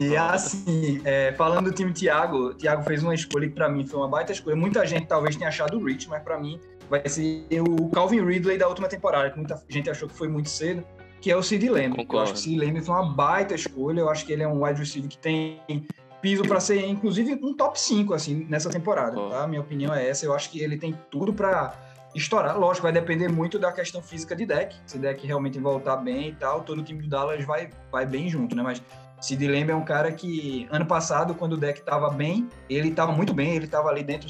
[0.00, 4.00] e assim, é, falando do time Thiago, Thiago fez uma escolha que para mim foi
[4.00, 4.56] uma baita escolha.
[4.56, 8.58] Muita gente talvez tenha achado o Rich, mas para mim vai ser o Calvin Ridley
[8.58, 10.84] da última temporada, que muita gente achou que foi muito cedo,
[11.20, 12.06] que é o Sid Lamb.
[12.10, 14.00] Eu acho que o Sid Lamb foi uma baita escolha.
[14.00, 15.60] Eu acho que ele é um wide receiver que tem
[16.22, 19.28] piso para ser, inclusive, um top 5, assim, nessa temporada, oh.
[19.28, 19.46] tá?
[19.46, 20.24] Minha opinião é essa.
[20.24, 21.74] Eu acho que ele tem tudo para
[22.14, 22.56] estourar.
[22.56, 24.76] Lógico, vai depender muito da questão física de deck.
[24.86, 28.28] Se deck realmente voltar bem e tal, todo o time do Dallas vai, vai bem
[28.28, 28.62] junto, né?
[28.62, 28.80] Mas
[29.20, 33.12] Sid Lamb é um cara que, ano passado, quando o deck estava bem, ele estava
[33.12, 34.28] muito bem, ele estava ali dentro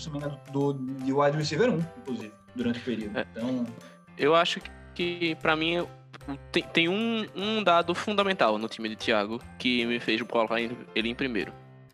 [0.50, 3.18] do, do, de wide receiver 1, inclusive, durante o período.
[3.18, 3.26] É.
[3.32, 3.66] Então...
[4.18, 4.60] Eu acho
[4.94, 5.86] que, para mim,
[6.50, 10.76] tem, tem um, um, dado fundamental no time de Thiago que me fez colocar ele
[10.94, 11.52] em primeiro.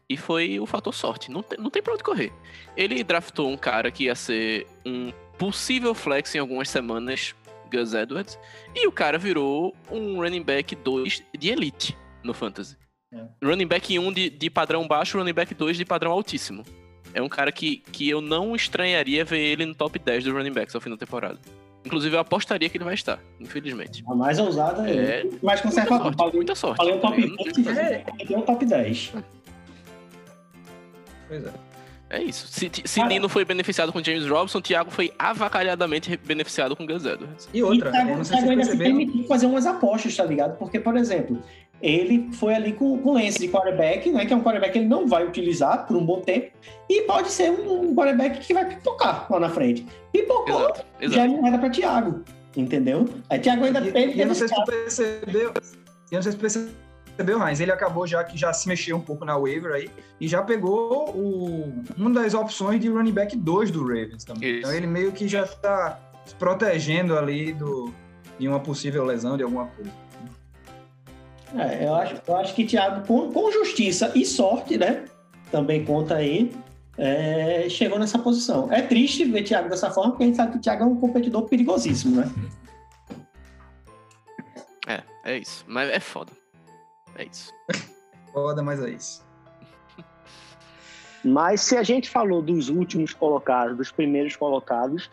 [0.08, 1.30] E foi o fator sorte.
[1.30, 2.32] Não tem, não tem pra onde correr.
[2.76, 7.34] Ele draftou um cara que ia ser um possível flex em algumas semanas,
[7.70, 8.38] Gus Edwards,
[8.74, 12.76] e o cara virou um running back 2 de elite no Fantasy.
[13.12, 13.24] É.
[13.44, 16.64] Running back 1 de, de padrão baixo, running back 2 de padrão altíssimo.
[17.12, 20.52] É um cara que, que eu não estranharia ver ele no top 10 dos running
[20.52, 21.38] backs ao fim da temporada.
[21.84, 24.04] Inclusive, eu apostaria que ele vai estar, infelizmente.
[24.06, 25.20] A mais ousada é.
[25.20, 26.04] é mais conservador.
[26.04, 26.36] Muita sorte.
[26.36, 26.76] Muita sorte.
[26.76, 28.04] Falei o top 20, é.
[28.26, 29.12] tem um top 10.
[31.28, 31.50] Pois é.
[32.10, 32.46] É isso.
[32.48, 37.48] Se, se Nino foi beneficiado com James Robson, Thiago foi avacalhadamente beneficiado com Gus Edwards.
[37.52, 40.56] E outra, e Thiago, não sei Thiago ainda se permitiu fazer umas apostas, tá ligado?
[40.56, 41.38] Porque, por exemplo,
[41.82, 44.24] ele foi ali com, com o lance de quarterback, né?
[44.24, 46.50] Que é um quarterback que ele não vai utilizar por um bom tempo.
[46.88, 49.86] E pode ser um, um quarterback que vai pipocar lá na frente.
[50.10, 51.14] Pipocou, exato, exato.
[51.14, 52.24] já é moeda pra Thiago.
[52.56, 53.06] Entendeu?
[53.28, 54.14] Aí Thiago ainda e, teve.
[54.14, 55.52] E eu não sei se tu percebeu.
[56.10, 56.87] Eu não sei se percebeu
[57.18, 59.90] percebeu, mas ele acabou já que já se mexeu um pouco na waiver aí
[60.20, 64.48] e já pegou o, uma das opções de running back 2 do Ravens também.
[64.50, 64.58] Isso.
[64.60, 67.92] Então ele meio que já está se protegendo ali do,
[68.38, 69.90] de uma possível lesão de alguma coisa.
[71.56, 75.04] É, eu acho, eu acho que Thiago, com, com justiça e sorte, né?
[75.50, 76.54] Também conta aí,
[76.96, 78.70] é, chegou nessa posição.
[78.70, 80.96] É triste ver Thiago dessa forma, porque a gente sabe que o Thiago é um
[80.96, 82.30] competidor perigosíssimo, né?
[84.86, 85.64] É, é isso.
[85.66, 86.32] Mas é foda.
[87.18, 87.52] É isso.
[88.32, 89.26] Foda, mas é isso.
[91.24, 95.10] Mas se a gente falou dos últimos colocados, dos primeiros colocados,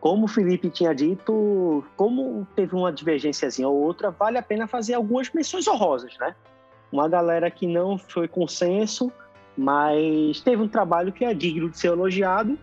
[0.00, 4.94] como o Felipe tinha dito, como teve uma divergênciazinha ou outra, vale a pena fazer
[4.94, 6.34] algumas menções honrosas, né?
[6.92, 9.10] Uma galera que não foi consenso,
[9.56, 12.58] mas teve um trabalho que é digno de ser elogiado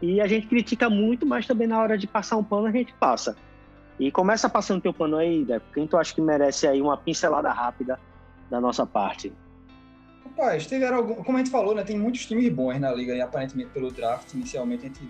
[0.00, 2.94] e a gente critica muito, mas também na hora de passar um pano a gente
[2.94, 3.36] passa.
[3.98, 5.66] E começa passando teu pano aí, Deco.
[5.74, 7.98] Quem tu acha que merece aí uma pincelada rápida
[8.50, 9.32] da nossa parte?
[10.24, 13.20] Rapaz, tiveram algum, como a gente falou, né, tem muitos times bons na liga e
[13.20, 15.08] aparentemente pelo draft, inicialmente a gente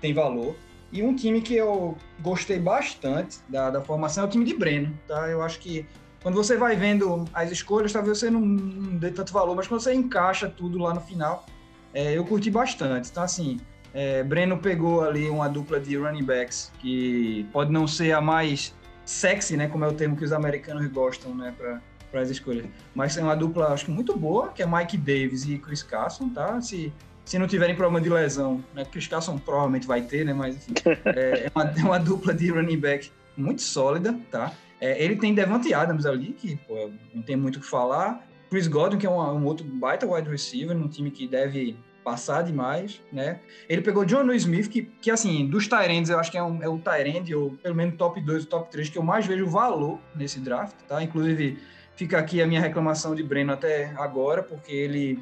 [0.00, 0.54] tem valor.
[0.92, 4.98] E um time que eu gostei bastante da, da formação é o time de Breno,
[5.06, 5.28] tá?
[5.28, 5.86] Eu acho que
[6.22, 9.80] quando você vai vendo as escolhas, talvez você não, não dê tanto valor, mas quando
[9.80, 11.44] você encaixa tudo lá no final,
[11.92, 13.10] é, eu curti bastante.
[13.10, 13.60] Então, assim,
[13.94, 18.74] é, Breno pegou ali uma dupla de running backs que pode não ser a mais
[19.04, 21.80] sexy, né, como é o termo que os americanos gostam, né, para
[22.10, 22.66] para as escolhas.
[22.94, 26.28] Mas é uma dupla, acho que muito boa, que é Mike Davis e Chris Carson,
[26.30, 26.60] tá?
[26.60, 26.92] Se,
[27.24, 28.84] se não tiverem problema de lesão, né?
[28.84, 30.32] Chris Carson provavelmente vai ter, né?
[30.32, 34.52] Mas enfim, é, é, uma, é uma dupla de running back muito sólida, tá?
[34.80, 38.26] É, ele tem Devante Adams ali, que pô, não tem muito o que falar.
[38.50, 43.02] Chris Godwin, que é um, outro baita wide receiver, num time que deve passar demais,
[43.12, 43.40] né?
[43.68, 46.68] Ele pegou John Smith, que, que assim, dos Tyrands, eu acho que é, um, é
[46.68, 50.40] o Tyrand, ou pelo menos top 2, top 3, que eu mais vejo valor nesse
[50.40, 51.02] draft, tá?
[51.02, 51.58] Inclusive,
[51.98, 55.18] Fica aqui a minha reclamação de Breno até agora, porque ele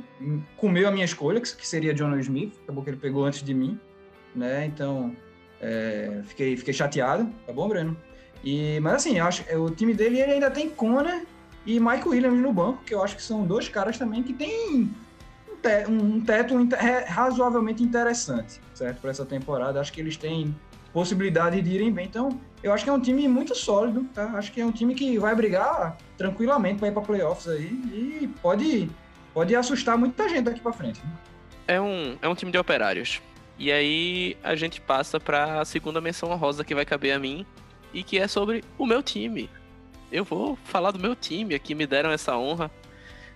[0.59, 3.81] comeu a minha escolha, que seria John Smith, acabou que ele pegou antes de mim,
[4.35, 4.67] né?
[4.67, 5.17] Então,
[5.59, 7.97] é, fiquei, fiquei chateado, tá bom, Breno?
[8.45, 11.25] E, mas assim, acho, o time dele ele ainda tem Conner
[11.65, 14.91] e Michael Williams no banco, que eu acho que são dois caras também que têm
[15.89, 16.55] um teto
[17.07, 19.01] razoavelmente interessante, certo?
[19.01, 19.81] Para essa temporada.
[19.81, 20.55] Acho que eles têm
[20.97, 22.07] possibilidade de irem bem.
[22.07, 24.31] Então, eu acho que é um time muito sólido, tá?
[24.31, 28.31] Acho que é um time que vai brigar tranquilamente para ir para playoffs aí e
[28.41, 28.89] pode,
[29.35, 30.99] pode assustar muita gente daqui para frente.
[31.05, 31.13] Né?
[31.69, 33.21] É um, é um time de operários.
[33.59, 37.45] E aí a gente passa para a segunda menção honrosa que vai caber a mim
[37.93, 39.51] e que é sobre o meu time.
[40.11, 42.71] Eu vou falar do meu time aqui, me deram essa honra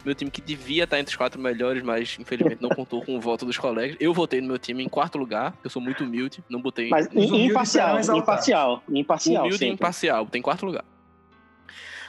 [0.05, 3.21] meu time que devia estar entre os quatro melhores, mas infelizmente não contou com o
[3.21, 3.97] voto dos colegas.
[4.01, 6.89] Eu votei no meu time em quarto lugar, eu sou muito humilde, não botei.
[6.89, 9.45] Mas imparcial, imparcial, imparcial.
[9.45, 10.85] Humilde e imparcial, tem quarto lugar.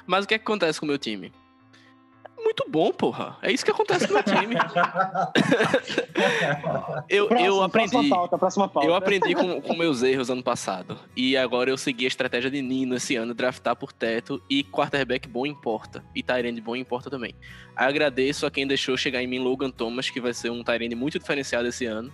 [0.05, 1.31] Mas o que, é que acontece com o meu time?
[2.43, 3.37] Muito bom, porra.
[3.41, 4.55] É isso que acontece com o meu time.
[7.09, 7.91] eu, Próximo, eu aprendi.
[7.91, 8.87] Próxima pauta, próxima pauta.
[8.87, 10.97] Eu aprendi com, com meus erros ano passado.
[11.15, 15.27] E agora eu segui a estratégia de Nino esse ano, draftar por teto e quarterback
[15.27, 16.03] bom importa.
[16.15, 17.33] E Tyrande bom importa também.
[17.75, 21.17] Agradeço a quem deixou chegar em mim Logan Thomas, que vai ser um Tyrande muito
[21.19, 22.11] diferenciado esse ano.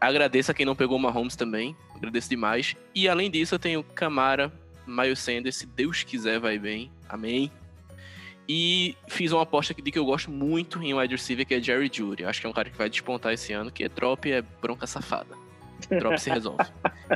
[0.00, 1.76] Agradeço a quem não pegou Mahomes também.
[1.94, 2.76] Agradeço demais.
[2.94, 4.52] E além disso, eu tenho Camara,
[4.86, 6.90] Miles Sanders, se Deus quiser, vai bem.
[7.08, 7.50] Amém.
[8.48, 11.90] E fiz uma aposta de que eu gosto muito em wide receiver, que é Jerry
[11.92, 12.24] Judy.
[12.24, 14.86] Acho que é um cara que vai despontar esse ano, que é drop é bronca
[14.86, 15.34] safada.
[15.90, 16.64] Drop se resolve.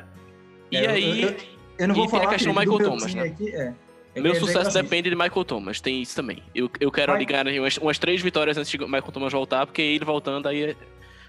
[0.70, 1.22] e é, aí.
[1.22, 1.36] Eu, eu,
[1.78, 3.22] eu, não vou falar a questão do Michael Thomas, né?
[3.22, 3.72] Aqui, é.
[4.16, 6.42] Meu sucesso assim, depende de Michael Thomas, tem isso também.
[6.52, 10.04] Eu, eu quero ligar umas, umas três vitórias antes de Michael Thomas voltar, porque ele
[10.04, 10.76] voltando aí é.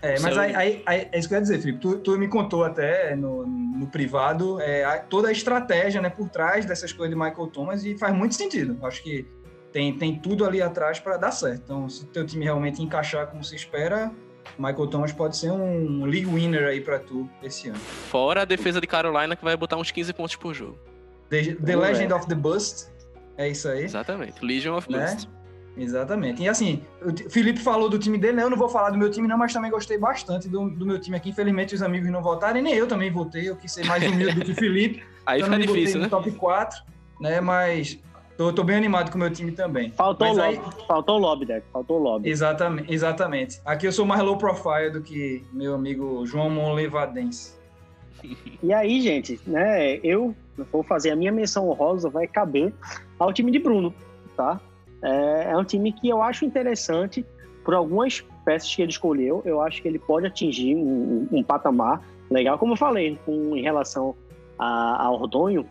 [0.03, 1.79] É, mas aí, aí, aí, é isso que eu ia dizer, Felipe.
[1.79, 6.65] Tu, tu me contou até no, no privado é, toda a estratégia né, por trás
[6.65, 8.83] dessas coisas de Michael Thomas e faz muito sentido.
[8.83, 9.27] Acho que
[9.71, 11.61] tem, tem tudo ali atrás para dar certo.
[11.63, 14.11] Então, se o teu time realmente encaixar como se espera,
[14.57, 17.77] Michael Thomas pode ser um league winner aí para tu esse ano.
[17.77, 20.77] Fora a defesa de Carolina que vai botar uns 15 pontos por jogo.
[21.29, 22.15] The, the Legend é.
[22.15, 22.87] of the Bust,
[23.37, 23.83] é isso aí.
[23.83, 25.11] Exatamente, Legion of né?
[25.11, 25.29] Bust.
[25.77, 26.43] Exatamente.
[26.43, 28.43] E assim, o Felipe falou do time dele, né?
[28.43, 30.99] Eu não vou falar do meu time, não, mas também gostei bastante do, do meu
[30.99, 31.29] time aqui.
[31.29, 33.49] Infelizmente, os amigos não votaram, nem eu também votei.
[33.49, 35.01] Eu quis ser mais humilde do que o Felipe.
[35.25, 36.09] Aí fica difícil, né?
[36.09, 36.83] top 4,
[37.21, 37.39] né?
[37.39, 37.97] Mas
[38.41, 39.91] tô, tô, bem animado com o meu time também.
[39.91, 40.87] Faltou mas o lobby, aí...
[40.87, 41.67] faltou o lobby, Deco.
[41.71, 42.29] Faltou o lobby.
[42.29, 43.61] Exatamente, exatamente.
[43.63, 47.59] Aqui eu sou mais low profile do que meu amigo João Monlevadense.
[48.61, 49.97] E aí, gente, né?
[50.03, 50.35] Eu
[50.71, 52.73] vou fazer a minha menção honrosa, vai caber
[53.19, 53.93] ao time de Bruno,
[54.35, 54.59] tá?
[55.03, 57.25] É, é um time que eu acho interessante
[57.63, 59.41] por algumas peças que ele escolheu.
[59.45, 63.61] Eu acho que ele pode atingir um, um patamar legal, como eu falei, com, em
[63.61, 64.15] relação
[64.57, 65.65] a, a Ordonho,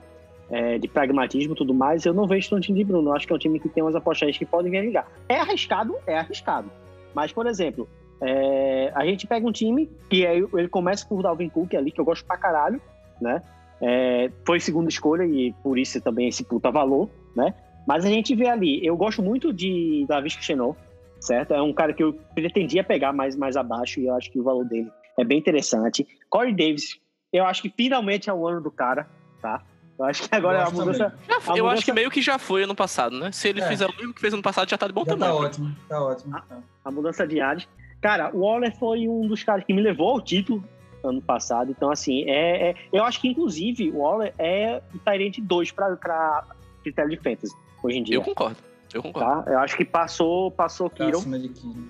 [0.50, 3.10] é, de pragmatismo e tudo mais, eu não vejo tanto time de Bruno.
[3.10, 5.10] Eu acho que é um time que tem umas apostas que podem vir ligar.
[5.28, 5.96] É arriscado?
[6.06, 6.70] É arriscado.
[7.14, 7.88] Mas, por exemplo,
[8.20, 12.00] é, a gente pega um time que é, ele começa por Dalvin Cook ali, que
[12.00, 12.80] eu gosto pra caralho,
[13.20, 13.42] né?
[13.80, 17.54] É, foi segunda escolha e por isso também esse puta valor, né?
[17.86, 20.78] Mas a gente vê ali, eu gosto muito de Davis Chenot,
[21.18, 21.54] certo?
[21.54, 24.42] É um cara que eu pretendia pegar mais, mais abaixo e eu acho que o
[24.42, 26.06] valor dele é bem interessante.
[26.28, 27.00] Corey Davis,
[27.32, 29.08] eu acho que finalmente é o ano do cara,
[29.40, 29.62] tá?
[30.00, 31.66] Eu acho que agora a mudança, a eu mudança...
[31.74, 33.30] acho que meio que já foi ano passado, né?
[33.32, 33.68] Se ele é.
[33.68, 35.32] fizer o mesmo que fez ano passado, já tá de bom já tamanho.
[35.32, 36.36] Tá ótimo, tá ótimo.
[36.36, 36.44] A,
[36.86, 37.68] a mudança de áreas.
[38.00, 40.64] Cara, o Waller foi um dos caras que me levou ao título
[41.04, 41.70] ano passado.
[41.70, 46.44] Então, assim, é, é eu acho que, inclusive, o Waller é o Tyrant 2 para
[46.82, 48.14] critério de fantasy hoje em dia.
[48.16, 48.56] Eu concordo.
[48.94, 49.44] Eu concordo.
[49.44, 49.52] Tá?
[49.52, 51.22] Eu acho que passou, passou Kiro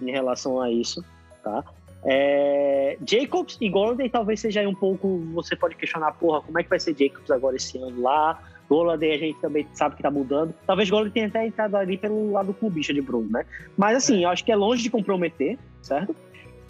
[0.03, 1.05] em relação a isso.
[1.45, 1.63] Tá?
[2.05, 5.19] É, Jacobs e Gordon talvez seja aí um pouco.
[5.35, 8.43] Você pode questionar, porra, como é que vai ser Jacobs agora esse ano lá?
[8.69, 10.55] Golladay a gente também sabe que tá mudando.
[10.67, 13.45] Talvez Golladay tenha até entrado ali pelo lado clubista de Bruno, né?
[13.77, 14.25] Mas assim, é.
[14.25, 16.15] eu acho que é longe de comprometer, certo?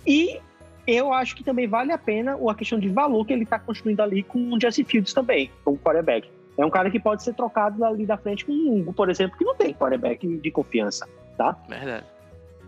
[0.06, 0.40] E
[0.86, 4.00] eu acho que também vale a pena a questão de valor que ele tá construindo
[4.00, 6.28] ali com o Jesse Fields também, como quarterback.
[6.56, 9.36] É um cara que pode ser trocado ali da frente com o Hugo, por exemplo,
[9.36, 11.06] que não tem quarterback de confiança,
[11.36, 11.56] tá?
[11.68, 12.06] Verdade.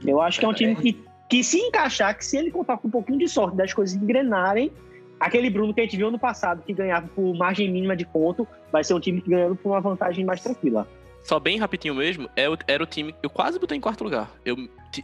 [0.05, 0.59] Eu acho Verdade.
[0.59, 3.19] que é um time que, que se encaixar, que se ele contar com um pouquinho
[3.19, 4.71] de sorte das coisas engrenarem,
[5.19, 8.47] aquele Bruno que a gente viu no passado, que ganhava por margem mínima de ponto,
[8.71, 10.87] vai ser um time que ganhando por uma vantagem mais tranquila.
[11.23, 13.15] Só bem rapidinho mesmo, é era o time.
[13.23, 14.31] Eu quase botei em quarto lugar.
[14.45, 14.57] Eu,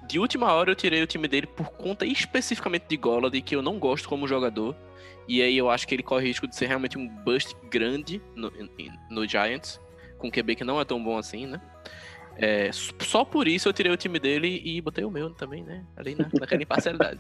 [0.07, 3.63] de última hora eu tirei o time dele por conta especificamente de Golladay, que eu
[3.63, 4.77] não gosto como jogador.
[5.27, 8.53] E aí eu acho que ele corre risco de ser realmente um bust grande no,
[9.09, 9.81] no Giants,
[10.19, 11.59] com QB que não é tão bom assim, né?
[12.39, 15.85] É, só por isso eu tirei o time dele e botei o meu também, né?
[15.97, 17.19] Ali na, naquela imparcialidade.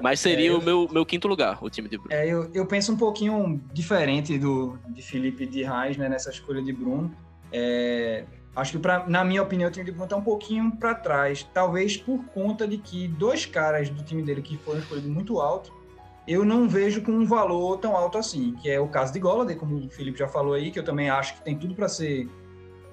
[0.00, 2.12] Mas seria é, o meu, meu quinto lugar, o time de Bruno.
[2.12, 6.08] É, eu, eu penso um pouquinho diferente do de Felipe de Reis, né?
[6.08, 7.14] Nessa escolha de Bruno.
[7.52, 10.94] É, acho que, pra, na minha opinião, o time de Bruno tá um pouquinho para
[10.94, 11.42] trás.
[11.52, 15.82] Talvez por conta de que dois caras do time dele que foram escolhidos muito alto
[16.26, 19.56] eu não vejo com um valor tão alto assim, que é o caso de Golladay,
[19.56, 22.28] como o Felipe já falou aí, que eu também acho que tem tudo para ser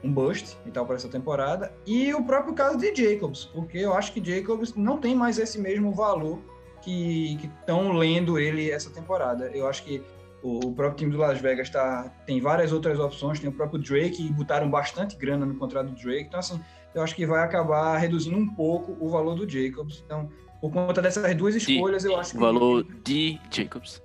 [0.03, 3.93] um bust e tal para essa temporada, e o próprio caso de Jacobs, porque eu
[3.93, 6.39] acho que Jacobs não tem mais esse mesmo valor
[6.81, 9.51] que estão lendo ele essa temporada.
[9.53, 10.01] Eu acho que
[10.41, 13.79] o, o próprio time do Las Vegas tá, tem várias outras opções, tem o próprio
[13.79, 16.59] Drake, e botaram bastante grana no contrato do Drake, então assim,
[16.93, 20.01] eu acho que vai acabar reduzindo um pouco o valor do Jacobs.
[20.05, 20.29] Então,
[20.59, 22.37] por conta dessas duas escolhas, de, eu acho que.
[22.37, 24.01] O valor de Jacobs.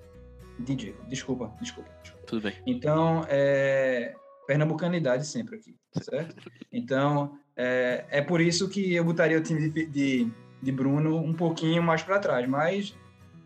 [0.59, 2.27] De Jacobs, desculpa, desculpa, desculpa.
[2.27, 2.55] Tudo bem.
[2.67, 4.15] Então, é.
[4.47, 6.35] Pernambucanidade sempre aqui, certo?
[6.73, 10.31] Então, é, é por isso que eu botaria o time de, de,
[10.63, 12.95] de Bruno um pouquinho mais para trás, mas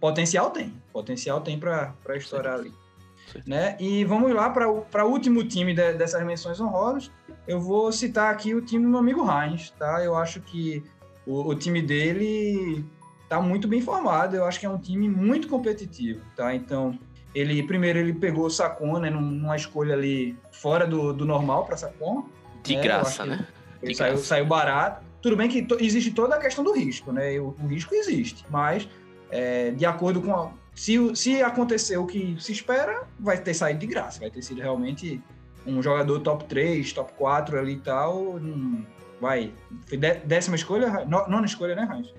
[0.01, 2.73] potencial tem, potencial tem para estourar ali.
[3.47, 3.77] Né?
[3.79, 7.11] E vamos lá para o último time de, dessas menções honrosas.
[7.47, 10.03] Eu vou citar aqui o time do meu amigo Heinz, tá?
[10.03, 10.83] Eu acho que
[11.27, 12.85] o, o time dele
[13.29, 14.35] tá muito bem formado.
[14.35, 16.55] Eu acho que é um time muito competitivo, tá?
[16.55, 16.99] Então,
[17.35, 21.77] ele primeiro ele pegou o Sacon, né, numa escolha ali fora do, do normal para
[21.77, 22.27] Sacon.
[22.63, 22.83] De né?
[22.83, 23.47] graça, né?
[23.83, 24.27] De saiu, graça.
[24.27, 25.07] saiu barato.
[25.21, 27.39] Tudo bem que existe toda a questão do risco, né?
[27.39, 28.89] O, o risco existe, mas
[29.31, 33.81] é, de acordo com a, se, se acontecer o que se espera, vai ter saído
[33.81, 35.21] de graça, vai ter sido realmente
[35.67, 38.41] um jogador top 3, top 4 ali e tal.
[39.21, 39.53] Vai.
[39.87, 41.05] Foi décima escolha?
[41.05, 42.15] Nona escolha, né, Raiz?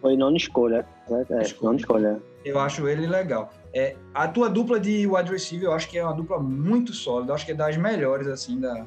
[0.00, 0.86] Foi nona escolha.
[1.08, 2.22] É, é nona escolha.
[2.44, 3.52] Eu acho ele legal.
[3.74, 7.32] É, a tua dupla de wide receiver, eu acho que é uma dupla muito sólida.
[7.32, 8.86] Eu acho que é das melhores, assim, da,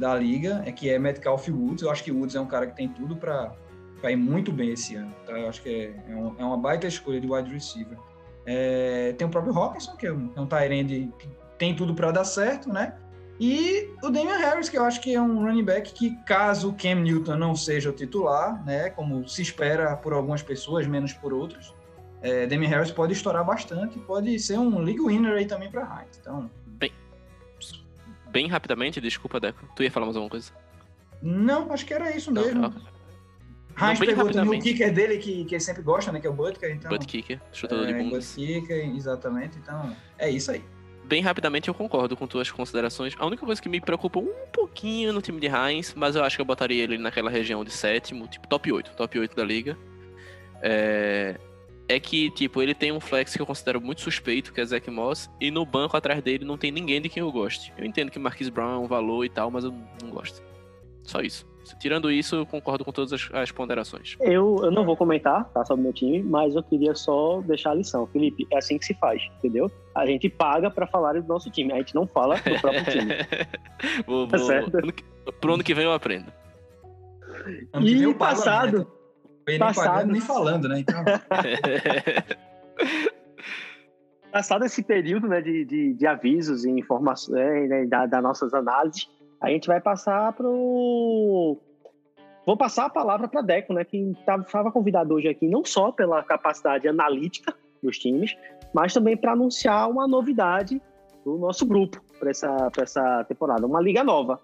[0.00, 0.62] da liga.
[0.66, 1.82] É que é Metcalf Woods.
[1.82, 3.54] Eu acho que Woods é um cara que tem tudo para
[4.10, 5.14] ir muito bem esse ano.
[5.26, 5.38] Tá?
[5.38, 7.96] Eu acho que é, é, um, é uma baita escolha de wide receiver.
[8.46, 11.28] É, tem o próprio Hawkinson, que é um, é um Tyrande que
[11.58, 12.94] tem tudo para dar certo, né?
[13.38, 16.74] E o Damian Harris, que eu acho que é um running back que, caso o
[16.74, 21.32] Cam Newton não seja o titular, né, como se espera por algumas pessoas, menos por
[21.32, 21.72] outras,
[22.20, 26.18] é, Damian Harris pode estourar bastante, pode ser um league winner aí também para Heinz.
[26.20, 26.50] Então,
[28.30, 30.52] bem, rapidamente, desculpa, Deco, tu ia falar mais alguma coisa?
[31.22, 32.74] Não, acho que era isso mesmo.
[33.80, 36.20] Heinz pegou também o kicker dele, que, que ele sempre gosta, né?
[36.20, 36.70] Que é o Butker.
[36.70, 38.34] Então, Butt kicker, chutador é, de bundas.
[38.34, 39.58] Butt kicker, exatamente.
[39.58, 40.62] Então, é isso aí.
[41.04, 43.14] Bem rapidamente eu concordo com tuas considerações.
[43.18, 46.36] A única coisa que me preocupa um pouquinho no time de Heinz, mas eu acho
[46.36, 49.76] que eu botaria ele naquela região de sétimo, tipo top 8, top 8 da liga.
[50.62, 51.36] É,
[51.90, 54.88] é que, tipo, ele tem um flex que eu considero muito suspeito, que é Zach
[54.88, 57.72] Moss, e no banco atrás dele não tem ninguém de quem eu goste.
[57.76, 60.40] Eu entendo que Marquis Brown é um valor e tal, mas eu não gosto.
[61.02, 61.48] Só isso.
[61.80, 64.16] Tirando isso, eu concordo com todas as, as ponderações.
[64.20, 67.72] Eu, eu não vou comentar tá, sobre o meu time, mas eu queria só deixar
[67.72, 68.06] a lição.
[68.06, 69.70] Felipe, é assim que se faz, entendeu?
[69.94, 73.14] A gente paga para falar do nosso time, a gente não fala do próprio time.
[74.06, 74.78] vou, vou, certo?
[74.78, 75.04] Ano que,
[75.40, 76.32] pro ano que vem eu aprendo.
[77.80, 78.99] E passado...
[79.50, 79.86] Nem passado...
[79.86, 80.80] pagando, nem falando, né?
[80.80, 81.02] Então...
[84.30, 89.08] passado esse período né, de, de, de avisos e informações né, da, das nossas análises,
[89.40, 91.58] a gente vai passar pro.
[92.46, 96.22] Vou passar a palavra para Deco, né, que estava convidado hoje aqui não só pela
[96.22, 98.36] capacidade analítica dos times,
[98.72, 100.80] mas também para anunciar uma novidade
[101.24, 104.40] do nosso grupo para essa, essa temporada, uma liga nova,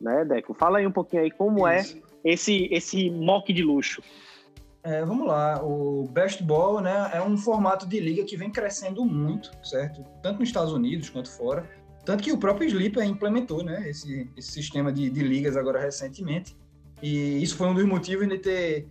[0.00, 0.54] né, Deco?
[0.54, 1.98] Fala aí um pouquinho aí como é Isso.
[2.24, 4.02] é esse esse mock de luxo.
[4.84, 9.02] É, vamos lá, o Best Ball né, é um formato de liga que vem crescendo
[9.02, 10.04] muito, certo?
[10.22, 11.66] Tanto nos Estados Unidos quanto fora.
[12.04, 16.54] Tanto que o próprio Sleeper implementou né, esse, esse sistema de, de ligas agora recentemente.
[17.02, 18.88] E isso foi um dos motivos de ter.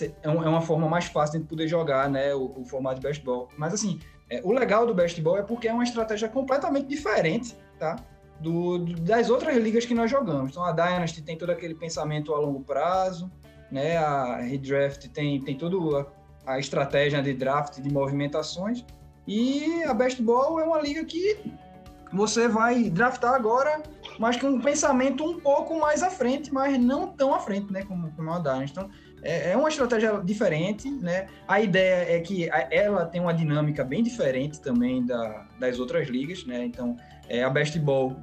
[0.00, 3.50] É, é uma forma mais fácil de poder jogar né, o, o formato de ball.
[3.58, 7.96] Mas assim, é, o legal do ball é porque é uma estratégia completamente diferente tá,
[8.40, 10.52] do, das outras ligas que nós jogamos.
[10.52, 13.30] Então a Dynasty tem todo aquele pensamento a longo prazo,
[13.70, 16.06] né, a Redraft tem, tem toda
[16.46, 18.84] a, estratégia de draft, de movimentações.
[19.26, 21.38] E a Best Ball é uma liga que
[22.12, 23.82] você vai draftar agora,
[24.18, 27.82] mas com um pensamento um pouco mais à frente, mas não tão à frente, né,
[27.82, 28.72] como, como a Dynasty.
[28.72, 28.90] Então,
[29.24, 31.26] é, é uma estratégia diferente, né?
[31.48, 36.44] A ideia é que ela tem uma dinâmica bem diferente também da, das outras ligas,
[36.44, 36.66] né?
[36.66, 36.94] Então,
[37.28, 38.14] é, a Best Ball,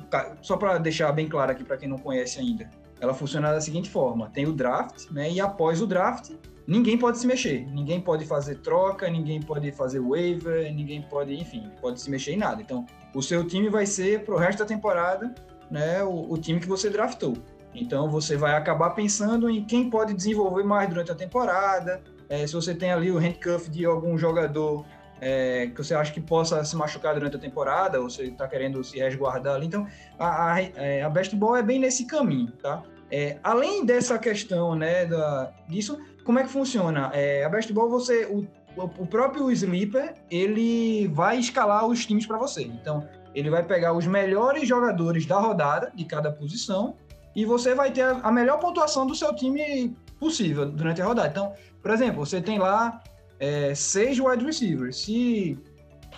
[0.43, 2.69] só para deixar bem claro aqui para quem não conhece ainda,
[3.01, 5.29] ela funciona da seguinte forma: tem o draft, né?
[5.29, 6.31] E após o draft,
[6.67, 11.69] ninguém pode se mexer, ninguém pode fazer troca, ninguém pode fazer waiver, ninguém pode, enfim,
[11.81, 12.61] pode se mexer em nada.
[12.61, 15.33] Então, o seu time vai ser pro resto da temporada,
[15.69, 16.03] né?
[16.03, 17.33] O, o time que você draftou.
[17.73, 22.01] Então, você vai acabar pensando em quem pode desenvolver mais durante a temporada.
[22.29, 24.85] É, se você tem ali o handcuff de algum jogador
[25.21, 28.83] é, que você acha que possa se machucar durante a temporada, ou você está querendo
[28.83, 29.67] se resguardar ali.
[29.67, 32.81] Então, a, a, é, a Best Ball é bem nesse caminho, tá?
[33.11, 37.11] É, além dessa questão, né, da, disso, como é que funciona?
[37.13, 42.37] É, a Best Ball, você, o, o próprio Sleeper, ele vai escalar os times para
[42.37, 42.63] você.
[42.63, 46.95] Então, ele vai pegar os melhores jogadores da rodada, de cada posição,
[47.35, 51.29] e você vai ter a melhor pontuação do seu time possível durante a rodada.
[51.29, 53.01] Então, por exemplo, você tem lá
[53.41, 54.97] é, seis wide receivers.
[54.97, 55.57] Se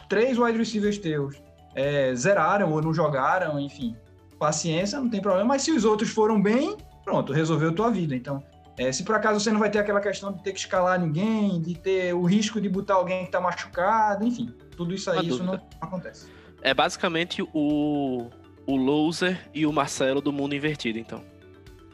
[0.09, 1.41] três wide receivers teus
[1.73, 3.95] é, zeraram ou não jogaram, enfim,
[4.37, 5.45] paciência, não tem problema.
[5.45, 8.13] Mas se os outros foram bem, pronto, resolveu tua vida.
[8.13, 8.43] Então,
[8.77, 11.61] é, se por acaso você não vai ter aquela questão de ter que escalar ninguém,
[11.61, 15.43] de ter o risco de botar alguém que está machucado, enfim, tudo isso aí, isso
[15.43, 16.27] não acontece.
[16.61, 18.29] É basicamente o,
[18.67, 21.23] o loser e o Marcelo do mundo invertido, então.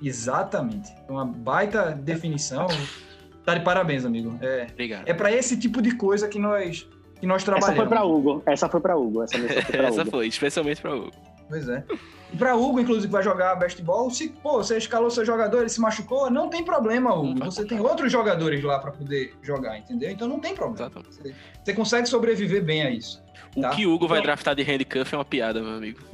[0.02, 0.92] Exatamente.
[1.08, 2.68] Uma baita definição.
[3.50, 4.38] Tá de parabéns, amigo.
[4.42, 5.08] É, Obrigado.
[5.08, 6.88] É para esse tipo de coisa que nós
[7.20, 7.74] que nós trabalhamos.
[7.74, 8.44] Essa foi para Hugo.
[8.46, 9.24] Essa foi para Hugo.
[9.24, 11.12] Essa, foi Essa foi, especialmente para Hugo.
[11.50, 11.84] Pois é.
[12.32, 15.62] E para Hugo, inclusive, que vai jogar best ball, se pô, você escalou seu jogador,
[15.62, 17.44] ele se machucou, não tem problema, Hugo.
[17.46, 20.12] Você tem outros jogadores lá para poder jogar, entendeu?
[20.12, 20.92] Então não tem problema.
[21.10, 21.34] Você,
[21.64, 23.20] você, consegue sobreviver bem a isso.
[23.56, 23.72] O tá?
[23.72, 26.00] que Hugo vai então- draftar de handcuff é uma piada, meu amigo.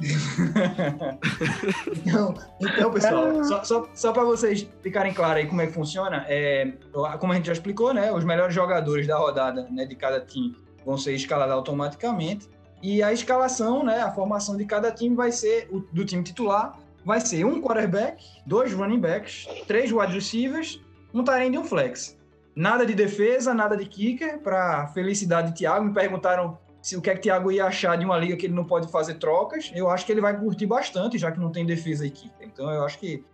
[1.98, 6.24] então, então, pessoal, só, só, só para vocês ficarem claros aí como é que funciona,
[6.28, 6.72] é,
[7.20, 8.10] como a gente já explicou, né?
[8.10, 10.56] Os melhores jogadores da rodada né, de cada time
[10.86, 12.48] vão ser escalados automaticamente.
[12.82, 17.20] E a escalação, né, a formação de cada time vai ser, do time titular, vai
[17.20, 20.80] ser um quarterback, dois running backs, três wide receivers,
[21.14, 22.16] um tarém e um flex.
[22.54, 25.84] Nada de defesa, nada de kicker, para felicidade de Thiago.
[25.84, 28.54] Me perguntaram se o que é que Thiago ia achar de uma liga que ele
[28.54, 29.70] não pode fazer trocas.
[29.74, 32.46] Eu acho que ele vai curtir bastante, já que não tem defesa e kicker.
[32.46, 33.24] Então eu acho que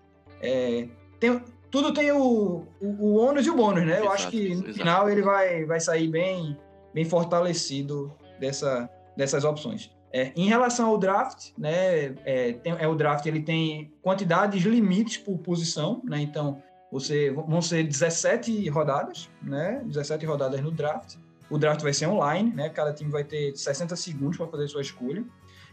[0.40, 0.88] é,
[1.20, 1.40] tem,
[1.70, 3.98] tudo tem o, o, o, ônus e o bônus, né?
[3.98, 4.72] Eu exato, acho que no exato.
[4.74, 6.58] final ele vai, vai sair bem,
[6.92, 9.90] bem fortalecido dessa, dessas opções.
[10.12, 15.16] É, em relação ao draft, né, é, tem, é, o draft ele tem quantidades limites
[15.16, 21.16] por posição, né, então você vão ser 17 rodadas, né, 17 rodadas no draft.
[21.48, 24.82] O draft vai ser online, né, cada time vai ter 60 segundos para fazer sua
[24.82, 25.24] escolha.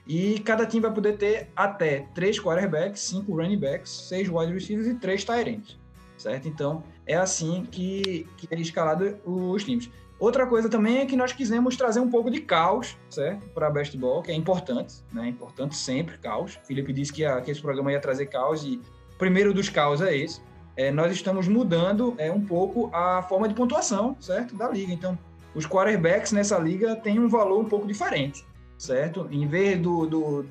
[0.07, 4.87] E cada time vai poder ter até 3 quarterbacks, 5 running backs, 6 wide receivers
[4.87, 5.79] e 3 tight ends.
[6.17, 6.47] certo?
[6.47, 9.89] Então, é assim que, que é escalado os times.
[10.19, 13.47] Outra coisa também é que nós quisemos trazer um pouco de caos, certo?
[13.49, 15.27] Para Best Ball, que é importante, né?
[15.27, 16.59] É importante sempre caos.
[16.65, 18.81] Felipe disse que, a, que esse programa ia trazer caos e
[19.13, 20.41] o primeiro dos caos é esse.
[20.75, 24.55] É, nós estamos mudando é, um pouco a forma de pontuação, certo?
[24.57, 24.91] Da liga.
[24.91, 25.17] Então,
[25.55, 28.45] os quarterbacks nessa liga têm um valor um pouco diferente,
[28.77, 29.25] certo?
[29.31, 30.45] Em vez do, do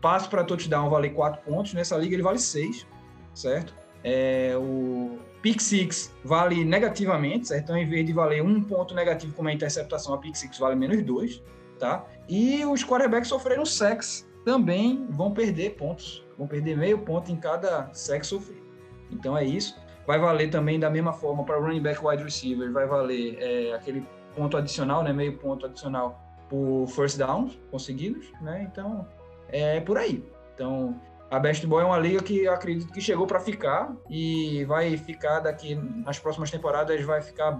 [0.00, 2.86] passo para touchdown valer 4 pontos, nessa liga ele vale 6,
[3.34, 3.74] certo?
[4.02, 7.64] É, o Pick Six vale negativamente, certo?
[7.64, 10.76] Então, em vez de valer um ponto negativo como a interceptação, a Pick Six vale
[10.76, 11.42] menos dois,
[11.78, 12.06] tá?
[12.28, 17.92] E os quarterbacks sofreram sex também vão perder pontos, vão perder meio ponto em cada
[17.92, 18.62] sex sofrido.
[19.10, 19.76] Então é isso.
[20.06, 24.06] Vai valer também da mesma forma para running back wide receiver, vai valer é, aquele
[24.34, 25.12] ponto adicional, né?
[25.12, 28.68] Meio ponto adicional por first downs conseguidos, né?
[28.70, 29.06] Então
[29.48, 30.24] é por aí.
[30.54, 31.00] Então
[31.32, 34.98] a Best Boy é uma liga que eu acredito que chegou para ficar e vai
[34.98, 37.58] ficar daqui nas próximas temporadas, vai ficar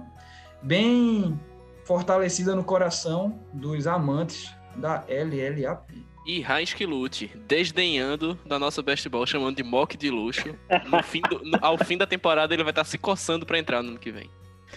[0.60, 1.40] bem
[1.82, 5.90] fortalecida no coração dos amantes da LLAP.
[6.26, 10.54] E Heinz que lute, desdenhando da nossa Best Ball, chamando de mock de luxo.
[10.90, 13.58] No fim do, no, ao fim da temporada ele vai estar tá se coçando para
[13.58, 14.30] entrar no ano que vem.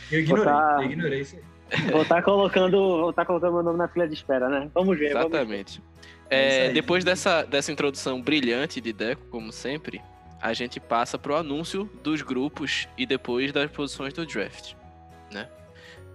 [0.09, 0.77] Eu ignorei, tá...
[0.79, 1.91] eu ignorei isso aí.
[1.91, 4.71] Vou estar tá colocando, vou tá colocando meu nome na fila de espera, né?
[4.73, 5.09] Vamos ver.
[5.09, 5.81] Exatamente.
[5.81, 6.14] Vamos ver.
[6.29, 10.01] É, depois dessa, dessa introdução brilhante de Deco, como sempre,
[10.41, 14.73] a gente passa pro anúncio dos grupos e depois das posições do draft,
[15.31, 15.47] né?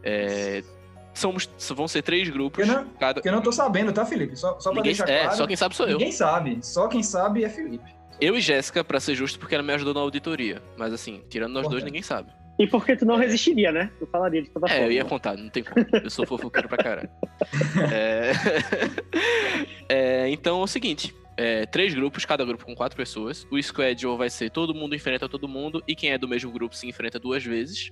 [0.03, 0.63] É,
[1.15, 2.65] somos, vão ser três grupos.
[2.65, 3.21] Que eu não, cada...
[3.21, 4.37] que eu não tô sabendo, tá, Felipe?
[4.37, 5.37] Só, só pra Ninguém, deixar é, claro.
[5.37, 5.99] Só quem sabe sou eu.
[5.99, 6.59] Ninguém sabe.
[6.63, 8.01] Só quem sabe é Felipe.
[8.21, 10.63] Eu e Jéssica, para ser justo, porque ela me ajudou na auditoria.
[10.77, 12.31] Mas assim, tirando nós dois, ninguém sabe.
[12.59, 13.91] E porque tu não resistiria, né?
[13.99, 14.85] Tu falaria de toda é, forma.
[14.85, 15.87] É, eu ia contar, não tem como.
[15.91, 17.09] Eu sou fofoqueiro pra caralho.
[17.91, 18.33] é...
[19.91, 23.45] é, então é o seguinte: é, três grupos, cada grupo com quatro pessoas.
[23.51, 26.77] O schedule vai ser todo mundo enfrenta todo mundo, e quem é do mesmo grupo
[26.77, 27.91] se enfrenta duas vezes.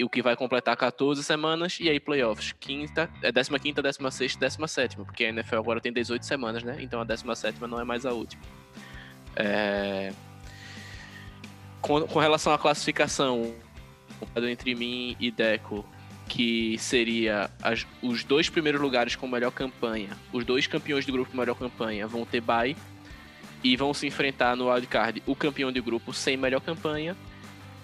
[0.00, 2.52] E o que vai completar 14 semanas, e aí playoffs.
[2.58, 6.76] Quinta, é 15, 16 e 17, porque a NFL agora tem 18 semanas, né?
[6.80, 8.42] Então a 17 não é mais a última.
[9.36, 10.12] É...
[11.80, 13.54] Com, com relação à classificação,
[14.36, 15.84] entre mim e Deco,
[16.28, 21.30] que seria as, os dois primeiros lugares com melhor campanha, os dois campeões do grupo
[21.30, 22.76] com melhor campanha vão ter bye
[23.64, 27.16] e vão se enfrentar no wildcard o campeão de grupo sem melhor campanha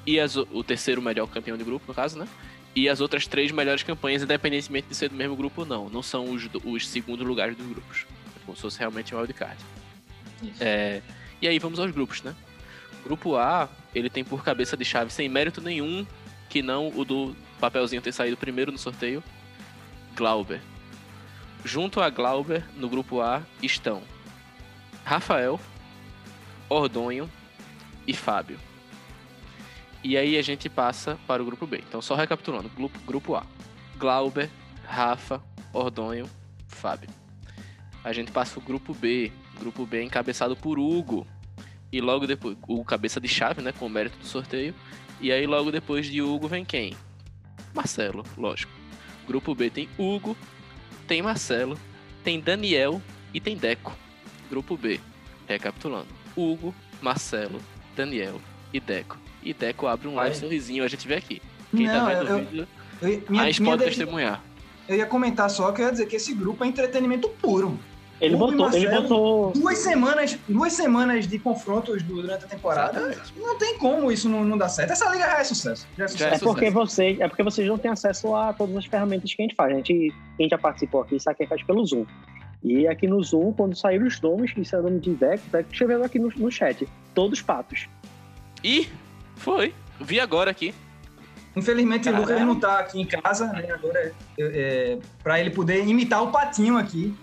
[0.06, 2.28] e as, o terceiro melhor campeão de grupo, no caso, né?
[2.76, 5.88] E as outras três melhores campanhas, independentemente de ser do mesmo grupo ou não.
[5.88, 8.04] Não são os, os segundos lugares dos grupos.
[8.36, 9.56] É como se fosse realmente um wildcard.
[10.60, 11.00] É,
[11.40, 12.34] e aí vamos aos grupos, né?
[13.04, 16.04] Grupo A, ele tem por cabeça de chave sem mérito nenhum
[16.48, 17.34] que não o do
[17.64, 19.24] papelzinho ter saído primeiro no sorteio,
[20.14, 20.60] Glauber.
[21.64, 24.02] Junto a Glauber, no grupo A, estão
[25.02, 25.58] Rafael,
[26.68, 27.30] Ordonho
[28.06, 28.58] e Fábio.
[30.02, 31.82] E aí a gente passa para o grupo B.
[31.88, 33.46] Então, só recapitulando: grupo, grupo A,
[33.96, 34.50] Glauber,
[34.86, 35.42] Rafa,
[35.72, 36.28] Ordonho,
[36.68, 37.08] Fábio.
[38.04, 39.32] A gente passa o grupo B.
[39.58, 41.26] Grupo B encabeçado por Hugo.
[41.90, 43.72] E logo depois, o cabeça de chave, né?
[43.72, 44.74] Com o mérito do sorteio.
[45.18, 46.94] E aí logo depois de Hugo vem quem?
[47.74, 48.72] Marcelo, lógico.
[49.26, 50.36] Grupo B tem Hugo,
[51.06, 51.78] tem Marcelo,
[52.22, 53.02] tem Daniel
[53.32, 53.96] e tem Deco.
[54.48, 55.00] Grupo B,
[55.48, 56.08] recapitulando.
[56.36, 57.60] Hugo, Marcelo,
[57.96, 58.40] Daniel
[58.72, 59.18] e Deco.
[59.42, 61.42] E Deco abre um live sorrisinho, a gente vê aqui.
[61.74, 62.68] Quem tá Não, tá vendo eu, o vídeo,
[63.02, 64.42] eu, eu, minha, a gente pode testemunhar.
[64.88, 67.78] Eu ia comentar só que eu ia dizer que esse grupo é entretenimento puro.
[68.20, 69.52] Ele botou, ele botou.
[69.52, 73.00] Duas semanas, duas semanas de confrontos durante a temporada.
[73.00, 73.32] Exatamente.
[73.36, 74.92] Não tem como isso não, não dar certo.
[74.92, 75.86] Essa liga já é sucesso.
[75.96, 76.34] Já é, sucesso.
[76.34, 79.44] é, porque vocês, é porque vocês não têm acesso a todas as ferramentas que a
[79.44, 79.72] gente faz.
[79.72, 82.06] A gente, quem já participou aqui sabe que faz pelo Zoom.
[82.62, 85.42] E aqui no Zoom, quando saíram os nomes, que isso é o nome de Deck,
[85.50, 86.88] Deck escreveu aqui no, no chat.
[87.14, 87.88] Todos patos.
[88.62, 88.88] E
[89.36, 89.74] foi.
[90.00, 90.74] Vi agora aqui.
[91.56, 93.70] Infelizmente o Lucas não tá aqui em casa, né?
[93.72, 97.14] Agora é, para ele poder imitar o patinho aqui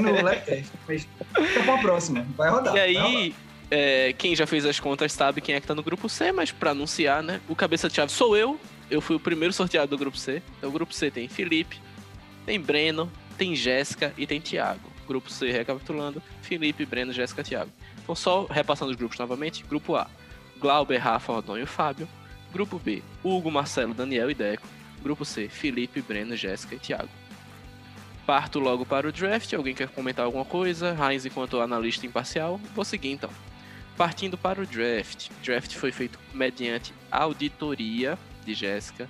[0.00, 0.70] no, no Lapcast.
[0.86, 2.76] Mas fica pra próxima, vai rodar.
[2.76, 3.34] E aí,
[3.70, 6.50] é, quem já fez as contas sabe quem é que tá no grupo C, mas
[6.50, 7.40] para anunciar, né?
[7.48, 8.58] O cabeça de chave sou eu.
[8.90, 10.42] Eu fui o primeiro sorteado do grupo C.
[10.56, 11.78] Então o grupo C tem Felipe,
[12.46, 14.90] tem Breno, tem Jéssica e tem Thiago.
[15.06, 17.70] Grupo C, recapitulando, Felipe, Breno, Jéssica, Thiago.
[18.02, 20.06] Então só repassando os grupos novamente, grupo A,
[20.58, 22.08] Glauber, Rafa, Rodon e Fábio.
[22.52, 24.66] Grupo B, Hugo, Marcelo, Daniel e Deco.
[25.02, 27.10] Grupo C, Felipe, Breno, Jéssica e Thiago.
[28.26, 29.52] Parto logo para o draft.
[29.54, 30.96] Alguém quer comentar alguma coisa?
[31.00, 32.60] Heinz, enquanto analista imparcial.
[32.74, 33.30] Vou seguir então.
[33.96, 35.30] Partindo para o draft.
[35.42, 39.08] Draft foi feito mediante auditoria de Jéssica.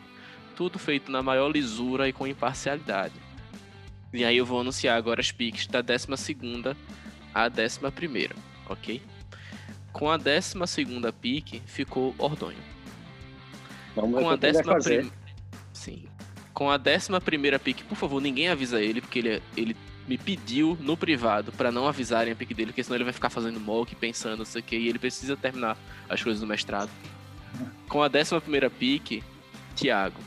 [0.55, 3.15] Tudo feito na maior lisura e com imparcialidade.
[4.13, 6.07] E aí eu vou anunciar agora as picks da 12
[7.35, 8.31] à 11,
[8.69, 9.03] ok?
[9.93, 10.55] Com a 12
[11.21, 12.78] pick ficou Ordonho.
[14.01, 15.11] Vamos com a décima prim...
[15.73, 16.05] Sim.
[16.53, 19.77] Com a décima primeira pick, por favor, ninguém avisa ele, porque ele, ele
[20.09, 23.31] me pediu no privado para não avisarem a pick dele, porque senão ele vai ficar
[23.31, 25.77] fazendo mock, pensando, não sei o que, e ele precisa terminar
[26.09, 26.91] as coisas do mestrado.
[27.89, 29.23] Com a décima primeira pick,
[29.77, 30.21] Thiago.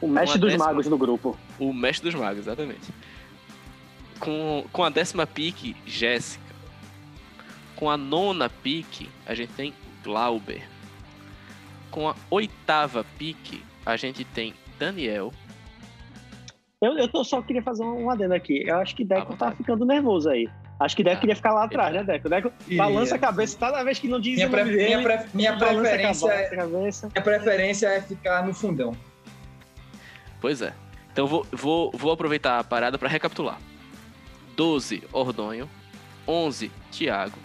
[0.00, 0.66] O mestre dos décima...
[0.66, 1.38] magos no grupo.
[1.58, 2.88] O mestre dos magos, exatamente.
[4.18, 6.54] Com, com a décima pick, Jéssica.
[7.76, 10.66] Com a nona pick, a gente tem Glauber.
[11.90, 15.32] Com a oitava pick, a gente tem Daniel.
[16.80, 18.66] Eu, eu tô, só queria fazer um adendo aqui.
[18.66, 20.48] Eu acho que Deco tá ficando nervoso aí.
[20.78, 22.28] Acho que Deco ah, queria ficar lá atrás, né, Deco?
[22.28, 24.76] Deco balança a cabeça toda vez que não diz minha dele.
[24.86, 28.96] Minha, pre minha preferência, é, minha preferência é ficar no fundão.
[30.40, 30.72] Pois é.
[31.12, 33.60] Então vou, vou, vou aproveitar a parada para recapitular.
[34.56, 35.68] 12, Ordonho.
[36.26, 37.38] 11, Tiago.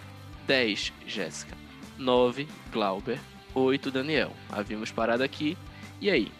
[0.46, 1.54] 10, Jéssica.
[1.98, 3.18] 9, Glauber.
[3.56, 4.32] 8, Daniel.
[4.50, 5.56] Havíamos parado aqui.
[5.98, 6.30] E aí?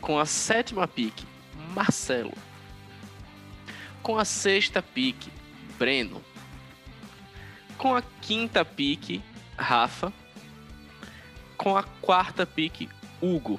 [0.00, 1.26] Com a sétima pique,
[1.74, 2.34] Marcelo.
[4.02, 5.32] Com a sexta pique,
[5.78, 6.22] Breno.
[7.78, 9.22] Com a quinta pique,
[9.56, 10.12] Rafa.
[11.56, 12.88] Com a quarta pique,
[13.22, 13.58] Hugo.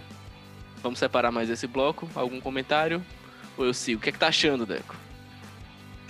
[0.83, 2.07] Vamos separar mais esse bloco?
[2.13, 3.03] Algum comentário?
[3.57, 3.99] Ou eu sigo?
[3.99, 4.95] O que é que tá achando, Deco?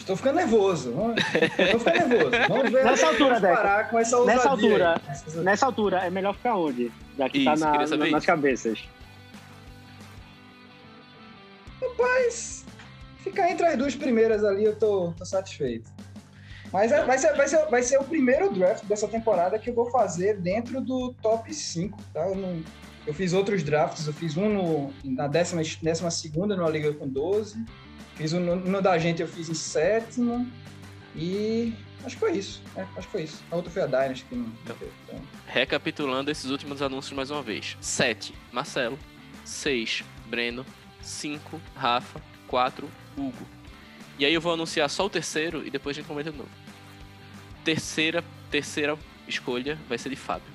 [0.08, 0.94] Estou ficando nervoso.
[1.60, 2.32] Estou ficando nervoso.
[2.48, 3.90] Vamos ver nessa altura, Deco.
[3.90, 5.02] com essa nessa altura,
[5.44, 6.90] nessa altura, é melhor ficar onde?
[7.18, 8.88] Já que tá isso, tá na, na, nas cabeças.
[11.82, 12.66] Rapaz,
[13.18, 15.92] ficar entre as duas primeiras ali eu tô, tô satisfeito.
[16.72, 19.74] Mas é, vai, ser, vai, ser, vai ser o primeiro draft dessa temporada que eu
[19.74, 22.26] vou fazer dentro do top 5, tá?
[22.30, 22.64] Eu, não,
[23.06, 27.06] eu fiz outros drafts, eu fiz um no, na décima, décima segunda numa liga com
[27.06, 27.62] 12,
[28.18, 30.46] fiz um no, da gente eu fiz em sétima,
[31.16, 32.62] e acho que foi isso.
[32.76, 33.44] É, acho que foi isso.
[33.52, 35.22] A outra foi a Dynasty que não então, então.
[35.46, 37.78] Recapitulando esses últimos anúncios mais uma vez.
[37.80, 38.98] 7, Marcelo.
[39.46, 40.66] 6, Breno.
[41.02, 43.48] 5, Rafa, 4, Hugo.
[44.20, 46.50] E aí eu vou anunciar só o terceiro e depois a gente comenta de novo.
[47.64, 48.98] Terceira, terceira
[49.28, 50.52] escolha vai ser de Fábio.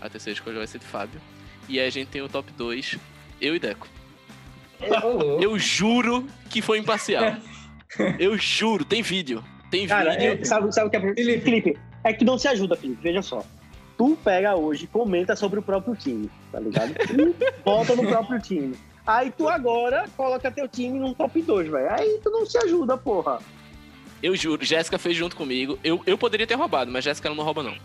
[0.00, 1.20] A terceira escolha vai ser de Fábio.
[1.68, 2.96] E aí a gente tem o top 2,
[3.40, 3.88] eu e Deco.
[5.40, 7.36] Eu juro que foi imparcial.
[8.18, 9.42] eu juro, tem vídeo.
[9.70, 10.38] Tem Cara, vídeo.
[10.40, 11.40] É, sabe, sabe o que é Felipe?
[11.40, 13.02] Felipe, é que tu não se ajuda, Felipe.
[13.02, 13.44] Veja só.
[13.96, 16.90] Tu pega hoje e comenta sobre o próprio time, tá ligado?
[16.90, 18.76] E volta no próprio time.
[19.06, 21.90] Aí tu agora coloca teu time num top 2, velho.
[21.92, 23.38] Aí tu não se ajuda, porra.
[24.22, 25.78] Eu juro, Jéssica fez junto comigo.
[25.84, 27.76] Eu, eu poderia ter roubado, mas Jéssica não rouba, não.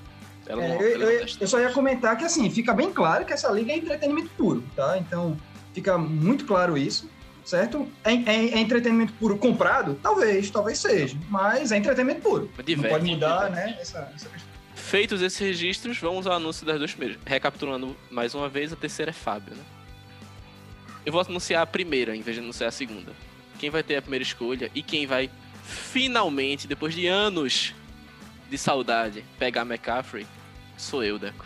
[0.48, 3.34] Ela não, é, eu, eu, eu, só ia comentar que, assim, fica bem claro que
[3.34, 4.98] essa liga é entretenimento puro, tá?
[4.98, 5.38] Então,
[5.74, 7.10] fica muito claro isso,
[7.46, 7.88] certo?
[8.04, 9.98] É, é, é entretenimento puro comprado?
[10.02, 11.18] Talvez, talvez seja.
[11.30, 12.52] Mas é entretenimento puro.
[12.66, 13.78] Diverte, não pode mudar, né?
[13.80, 14.30] Essa, essa
[14.76, 17.18] Feitos esses registros, vamos ao anúncio das duas primeiras.
[17.26, 19.64] Recapitulando mais uma vez, a terceira é Fábio, né?
[21.06, 23.12] Eu vou anunciar a primeira em vez de anunciar a segunda.
[23.58, 25.30] Quem vai ter a primeira escolha e quem vai
[25.64, 27.74] finalmente, depois de anos
[28.50, 30.28] de saudade, pegar McCaffrey,
[30.78, 31.46] sou eu, Deco.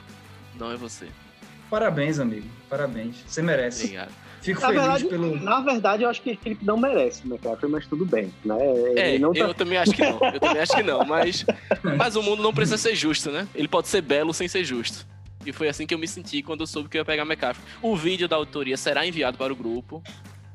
[0.56, 1.08] Não é você.
[1.70, 2.48] Parabéns, amigo.
[2.70, 3.16] Parabéns.
[3.28, 3.86] Você merece.
[3.86, 4.26] Obrigado.
[4.46, 5.40] Fico na feliz verdade, pelo.
[5.40, 8.32] Na verdade, eu acho que Felipe não merece o McCaffrey, mas tudo bem.
[8.44, 8.56] Né?
[8.96, 9.26] É, tá...
[9.40, 10.20] eu também acho que não.
[10.22, 11.04] Eu também acho que não.
[11.04, 11.46] Mas,
[11.98, 13.48] mas o mundo não precisa ser justo, né?
[13.56, 15.06] Ele pode ser belo sem ser justo.
[15.44, 17.66] E foi assim que eu me senti quando eu soube que eu ia pegar McCaffrey.
[17.82, 20.04] O vídeo da autoria será enviado para o grupo,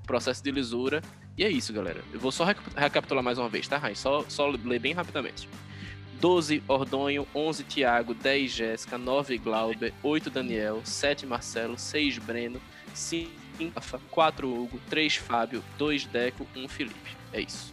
[0.07, 1.03] processo de lisura.
[1.37, 2.01] E é isso, galera.
[2.13, 2.45] Eu vou só
[2.77, 3.95] recapitular mais uma vez, tá, Rain?
[3.97, 5.49] Só, só ler bem rapidamente.
[6.21, 12.61] 12 Ordonho, 11 Thiago, 10 Jéssica, 9 Glauber, 8 Daniel, 7 Marcelo, 6 Breno,
[12.95, 13.31] 5
[13.75, 17.17] Rafa, 4 Hugo, 3 Fábio, 2 Deco, 1 Felipe.
[17.33, 17.73] É isso.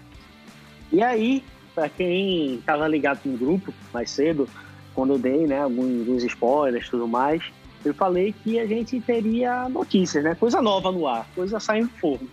[0.92, 1.44] E aí,
[1.76, 4.48] para quem tava ligado no grupo mais cedo,
[4.96, 7.44] quando eu dei né, alguns, spoilers e tudo mais,
[7.84, 10.36] eu falei que a gente teria notícias, né?
[10.36, 12.30] Coisa nova no ar, coisa saindo do forno.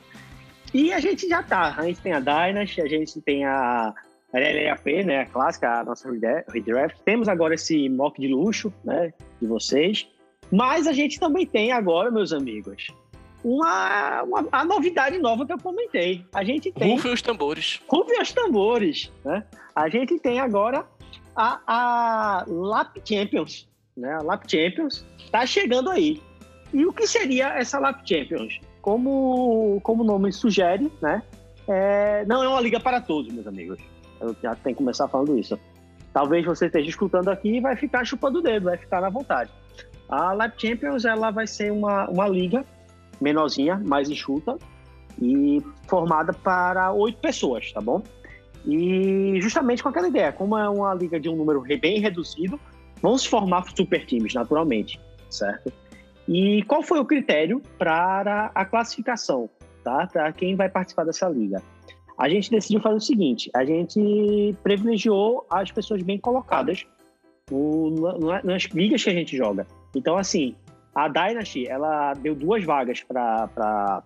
[0.72, 1.74] E a gente já tá.
[1.76, 3.94] A gente tem a Dynasty, a gente tem a
[4.38, 5.20] LLAP, né?
[5.20, 6.08] A clássica, a nossa
[6.52, 6.98] redraft.
[7.04, 9.12] Temos agora esse mock de luxo, né?
[9.40, 10.08] De vocês.
[10.50, 12.88] Mas a gente também tem agora, meus amigos,
[13.44, 16.24] uma, uma a novidade nova que eu comentei.
[16.34, 16.94] A gente tem.
[16.94, 17.80] Rufem os tambores.
[17.86, 19.44] Rufem os tambores, né?
[19.74, 20.86] A gente tem agora
[21.36, 24.14] a, a Lap Champions, né?
[24.14, 26.20] A Lap Champions está chegando aí.
[26.72, 28.60] E o que seria essa Lap Champions?
[28.80, 31.22] Como, como o nome sugere, né?
[31.68, 33.78] É, não é uma liga para todos, meus amigos.
[34.20, 35.58] Eu já tenho que começar falando isso.
[36.12, 39.50] Talvez você esteja escutando aqui e vai ficar chupando o dedo, vai ficar na vontade.
[40.08, 42.64] A Lap Champions ela vai ser uma, uma liga
[43.20, 44.56] menorzinha, mais enxuta
[45.20, 48.02] e formada para oito pessoas, tá bom?
[48.66, 52.58] E justamente com aquela ideia, como é uma liga de um número bem reduzido,
[53.02, 55.00] vão se formar super times, naturalmente,
[55.30, 55.72] certo?
[56.26, 59.50] E qual foi o critério para a classificação,
[59.82, 60.06] tá?
[60.06, 61.62] Para quem vai participar dessa liga?
[62.16, 66.86] A gente decidiu fazer o seguinte: a gente privilegiou as pessoas bem colocadas
[68.42, 69.66] nas ligas que a gente joga.
[69.94, 70.54] Então, assim,
[70.94, 74.02] a Dynasty ela deu duas vagas para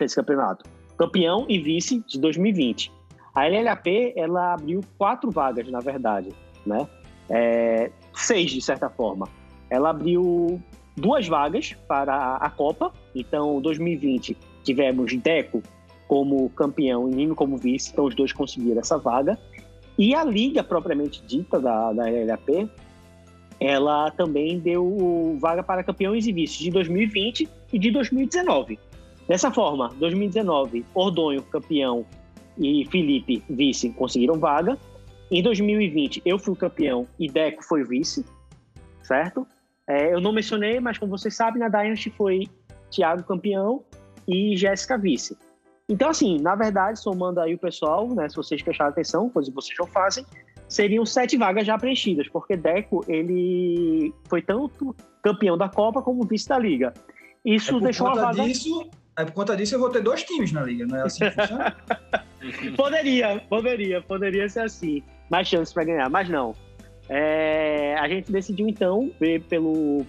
[0.00, 0.64] esse campeonato:
[0.96, 2.90] campeão e vice de 2020.
[3.34, 3.86] A LLAP
[4.16, 6.30] ela abriu quatro vagas, na verdade,
[6.64, 6.86] né?
[7.28, 9.28] É, seis de certa forma.
[9.68, 10.62] Ela abriu
[10.96, 12.92] duas vagas para a Copa.
[13.14, 15.62] Então, 2020 tivemos Deco
[16.14, 19.36] como campeão e Nino como vice, então os dois conseguiram essa vaga.
[19.98, 22.70] E a liga propriamente dita da, da LLAP,
[23.58, 28.78] ela também deu vaga para campeões e vices de 2020 e de 2019.
[29.26, 32.06] Dessa forma, 2019, Ordonho campeão
[32.56, 34.78] e Felipe vice conseguiram vaga.
[35.32, 38.24] Em 2020, eu fui campeão e Deco foi vice,
[39.02, 39.44] certo?
[39.88, 42.48] É, eu não mencionei, mas como vocês sabem, na Dynasty foi
[42.88, 43.82] Thiago campeão
[44.28, 45.36] e Jéssica vice.
[45.88, 49.54] Então, assim, na verdade, somando aí o pessoal, né, se vocês prestarem atenção, coisa que
[49.54, 50.24] vocês não fazem,
[50.66, 56.48] seriam sete vagas já preenchidas, porque Deco, ele foi tanto campeão da Copa como vice
[56.48, 56.94] da Liga.
[57.44, 58.44] Isso é deixou a vaga...
[58.44, 61.24] Disso, é por conta disso eu vou ter dois times na Liga, não é assim
[61.24, 61.76] que funciona?
[62.76, 65.02] poderia, poderia, poderia ser assim.
[65.30, 66.54] Mais chances para ganhar, mas não.
[67.08, 70.04] É, a gente decidiu então ver pelo,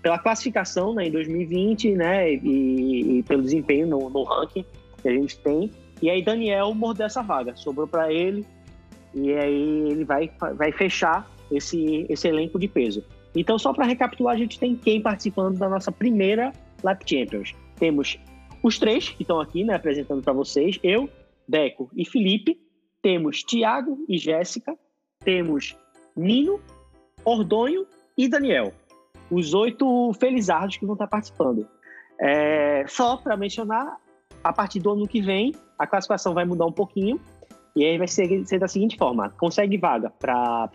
[0.00, 4.64] pela classificação né, em 2020 né, e, e pelo desempenho no, no, ranking
[5.00, 5.70] que a gente tem.
[6.00, 8.46] E aí Daniel mordeu essa vaga, sobrou para ele
[9.14, 13.04] e aí ele vai, vai fechar esse, esse elenco de peso.
[13.34, 17.54] Então, só para recapitular, a gente tem quem participando da nossa primeira Lap Champions.
[17.76, 18.18] Temos
[18.62, 21.08] os três que estão aqui né, apresentando para vocês, eu,
[21.46, 22.60] Deco e Felipe.
[23.00, 24.76] Temos Tiago e Jéssica.
[25.20, 25.76] Temos
[26.16, 26.60] Nino,
[27.24, 27.86] Ordonho
[28.16, 28.72] e Daniel.
[29.30, 31.66] Os oito felizardos que vão estar participando.
[32.20, 33.98] É, só para mencionar,
[34.42, 37.20] a partir do ano que vem, a classificação vai mudar um pouquinho.
[37.76, 40.70] E aí vai ser, ser da seguinte forma: consegue vaga para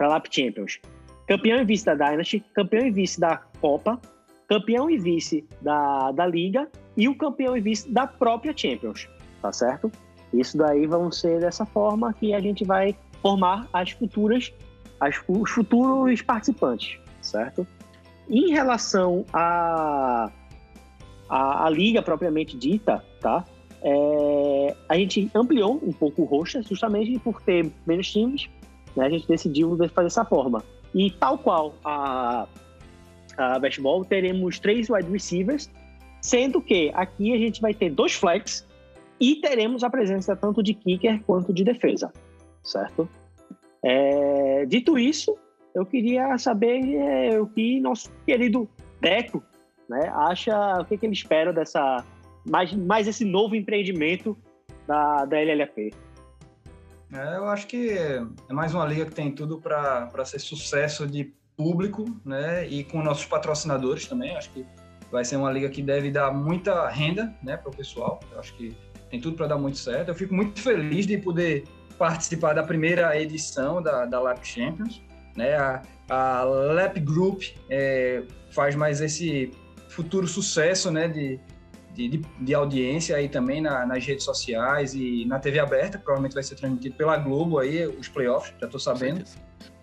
[0.00, 0.80] Lap Champions.
[1.26, 3.98] Campeão e vice da Dynasty, campeão e vice da Copa,
[4.46, 9.08] campeão e vice da, da Liga e o campeão e vice da própria Champions,
[9.40, 9.90] tá certo?
[10.34, 14.52] Isso daí vão ser dessa forma que a gente vai formar as futuras
[15.00, 17.66] as, os futuros participantes, certo?
[18.28, 20.30] Em relação a,
[21.28, 23.44] a, a, liga propriamente dita, tá?
[23.82, 28.48] É, a gente ampliou um pouco o roster justamente por ter menos times,
[28.96, 29.06] né?
[29.06, 30.62] A gente decidiu fazer dessa forma.
[30.94, 32.46] E tal qual a,
[33.36, 35.70] a Ball, teremos três wide receivers,
[36.22, 38.66] sendo que aqui a gente vai ter dois flex
[39.20, 42.12] e teremos a presença tanto de kicker quanto de defesa,
[42.62, 43.08] certo?
[43.84, 45.36] É, dito isso,
[45.74, 48.68] eu queria saber é, o que nosso querido
[49.00, 49.42] Deco
[49.88, 52.04] né, acha, o que, que ele espera dessa
[52.48, 54.36] mais, mais esse novo empreendimento
[54.86, 55.94] da, da LLAP.
[57.12, 61.32] É, eu acho que é mais uma liga que tem tudo para ser sucesso de
[61.56, 62.66] público, né?
[62.66, 64.36] E com nossos patrocinadores também.
[64.36, 64.66] Acho que
[65.10, 68.18] vai ser uma liga que deve dar muita renda, né, para o pessoal.
[68.32, 68.76] Eu acho que
[69.10, 70.08] tem tudo para dar muito certo.
[70.08, 71.64] Eu fico muito feliz de poder
[71.96, 75.00] participar da primeira edição da, da Lap Champions.
[75.36, 75.54] Né?
[75.54, 79.52] A, a Lap Group é, faz mais esse
[79.94, 81.40] futuro sucesso né, de,
[81.94, 86.42] de, de audiência aí também na, nas redes sociais e na TV aberta, provavelmente vai
[86.42, 89.24] ser transmitido pela Globo aí, os playoffs, já estou sabendo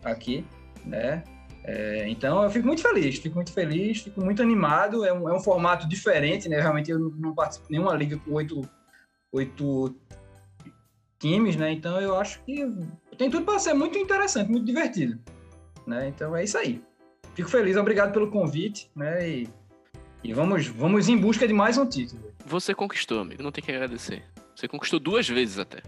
[0.04, 0.46] aqui,
[0.86, 1.24] né?
[1.64, 5.34] É, então eu fico muito feliz, fico muito feliz, fico muito animado, é um, é
[5.34, 6.60] um formato diferente, né?
[6.60, 8.62] Realmente eu não participo de nenhuma liga com oito,
[9.32, 9.96] oito
[11.20, 11.72] times, né?
[11.72, 12.68] Então eu acho que
[13.18, 15.20] tem tudo para ser muito interessante, muito divertido,
[15.86, 16.08] né?
[16.08, 16.84] Então é isso aí.
[17.36, 19.30] Fico feliz, obrigado pelo convite, né?
[19.30, 19.50] E,
[20.24, 22.32] e vamos, vamos em busca de mais um título.
[22.46, 24.24] Você conquistou, amigo, não tem que agradecer.
[24.56, 25.82] Você conquistou duas vezes até.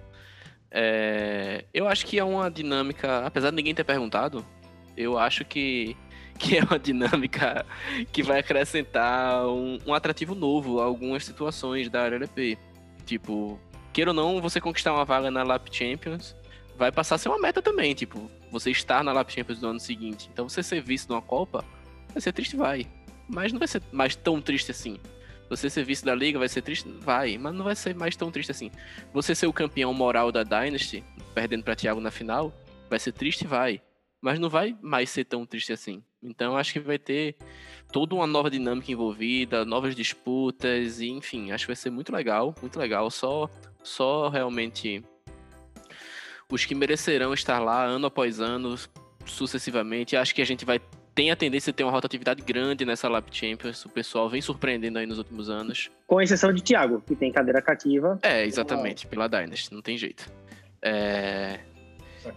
[0.72, 4.44] É, eu acho que é uma dinâmica, apesar de ninguém ter perguntado,
[4.98, 5.96] eu acho que,
[6.40, 7.66] que é uma dinâmica
[8.12, 12.58] que vai acrescentar um, um atrativo novo a algumas situações da LLP.
[13.06, 13.60] Tipo,
[13.92, 16.36] queira ou não, você conquistar uma vaga na Lap Champions
[16.76, 19.80] vai passar a ser uma meta também, tipo, você estar na Lap Champions do ano
[19.80, 20.28] seguinte.
[20.34, 21.64] Então você ser vice de uma Copa,
[22.12, 22.88] vai ser triste, vai.
[23.28, 25.00] Mas não vai ser mais tão triste assim.
[25.50, 26.88] Você ser vice da liga vai ser triste?
[27.00, 28.72] Vai, mas não vai ser mais tão triste assim.
[29.14, 32.54] Você ser o campeão moral da Dynasty, perdendo para Thiago na final,
[32.90, 33.46] vai ser triste?
[33.46, 33.82] Vai.
[34.22, 36.02] Mas não vai mais ser tão triste assim.
[36.22, 37.36] Então acho que vai ter
[37.92, 42.56] toda uma nova dinâmica envolvida, novas disputas, e enfim, acho que vai ser muito legal,
[42.62, 43.12] muito legal.
[43.12, 43.50] Só
[43.84, 45.04] só realmente
[46.50, 48.76] os que merecerão estar lá ano após ano,
[49.26, 50.16] sucessivamente.
[50.16, 50.80] Acho que a gente vai
[51.14, 53.86] tem a tendência de ter uma rotatividade grande nessa Lap Champions.
[53.86, 55.92] O pessoal vem surpreendendo aí nos últimos anos.
[56.08, 58.20] Com exceção de Thiago, que tem cadeira cativa.
[58.22, 60.32] É, exatamente, pela Dynasty, não tem jeito.
[60.82, 61.60] É...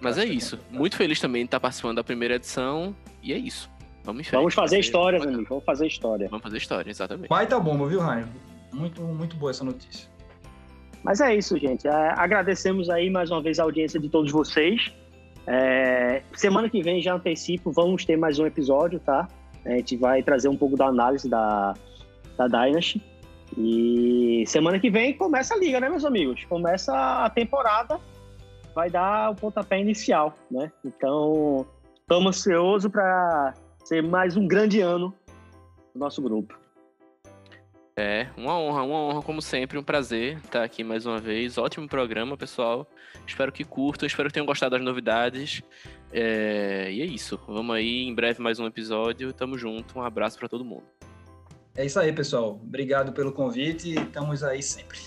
[0.01, 0.59] Mas é isso.
[0.71, 2.95] Muito feliz também de estar participando da primeira edição.
[3.23, 3.71] E é isso.
[4.05, 4.39] Vamos em frente.
[4.39, 5.47] Vamos fazer história, amigo.
[5.49, 6.29] Vamos fazer história.
[6.29, 7.29] Vamos fazer história, exatamente.
[7.29, 8.29] Baita bomba, viu, Raio?
[8.73, 10.09] Muito, muito boa essa notícia.
[11.03, 11.87] Mas é isso, gente.
[11.87, 14.93] É, agradecemos aí mais uma vez a audiência de todos vocês.
[15.47, 19.29] É, semana que vem, já antecipo, vamos ter mais um episódio, tá?
[19.65, 21.75] A gente vai trazer um pouco da análise da,
[22.37, 23.03] da Dynasty.
[23.57, 26.45] E semana que vem começa a liga, né, meus amigos?
[26.47, 26.93] Começa
[27.25, 28.01] a temporada,
[28.75, 30.71] vai dar o pontapé inicial, né?
[30.85, 31.65] Então,
[32.01, 33.55] estamos ansiosos para
[33.85, 35.15] ser mais um grande ano
[35.95, 36.66] do nosso grupo.
[37.99, 41.57] É, uma honra, uma honra como sempre, um prazer estar aqui mais uma vez.
[41.57, 42.87] Ótimo programa, pessoal.
[43.27, 45.63] Espero que curtam, espero que tenham gostado das novidades.
[46.13, 46.93] É...
[46.93, 47.41] E é isso.
[47.49, 49.33] Vamos aí, em breve mais um episódio.
[49.33, 49.99] Tamo junto.
[49.99, 50.85] Um abraço para todo mundo.
[51.75, 52.61] É isso aí, pessoal.
[52.63, 54.99] Obrigado pelo convite e estamos aí sempre.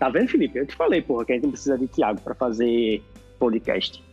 [0.00, 0.58] Tá vendo, Felipe?
[0.58, 3.00] Eu te falei, porra, que a gente não precisa de Thiago para fazer
[3.38, 4.04] podcast.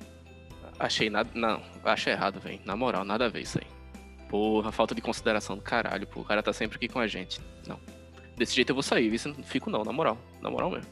[0.78, 1.32] Achei nada.
[1.34, 2.60] Não, acho errado, velho.
[2.64, 3.79] Na moral, nada a ver isso aí.
[4.30, 6.22] Porra, falta de consideração do caralho, pô.
[6.22, 7.42] O cara tá sempre aqui com a gente.
[7.68, 7.80] Não.
[8.38, 10.18] Desse jeito eu vou sair, isso não fico não, na moral.
[10.42, 10.90] Na moral mesmo.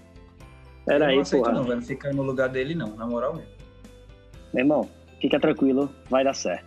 [0.85, 1.51] Pera aí, porra.
[1.51, 3.51] Não, vai ficar no lugar dele não, na moral mesmo.
[4.53, 4.89] Meu irmão,
[5.21, 6.66] fica tranquilo, vai dar certo.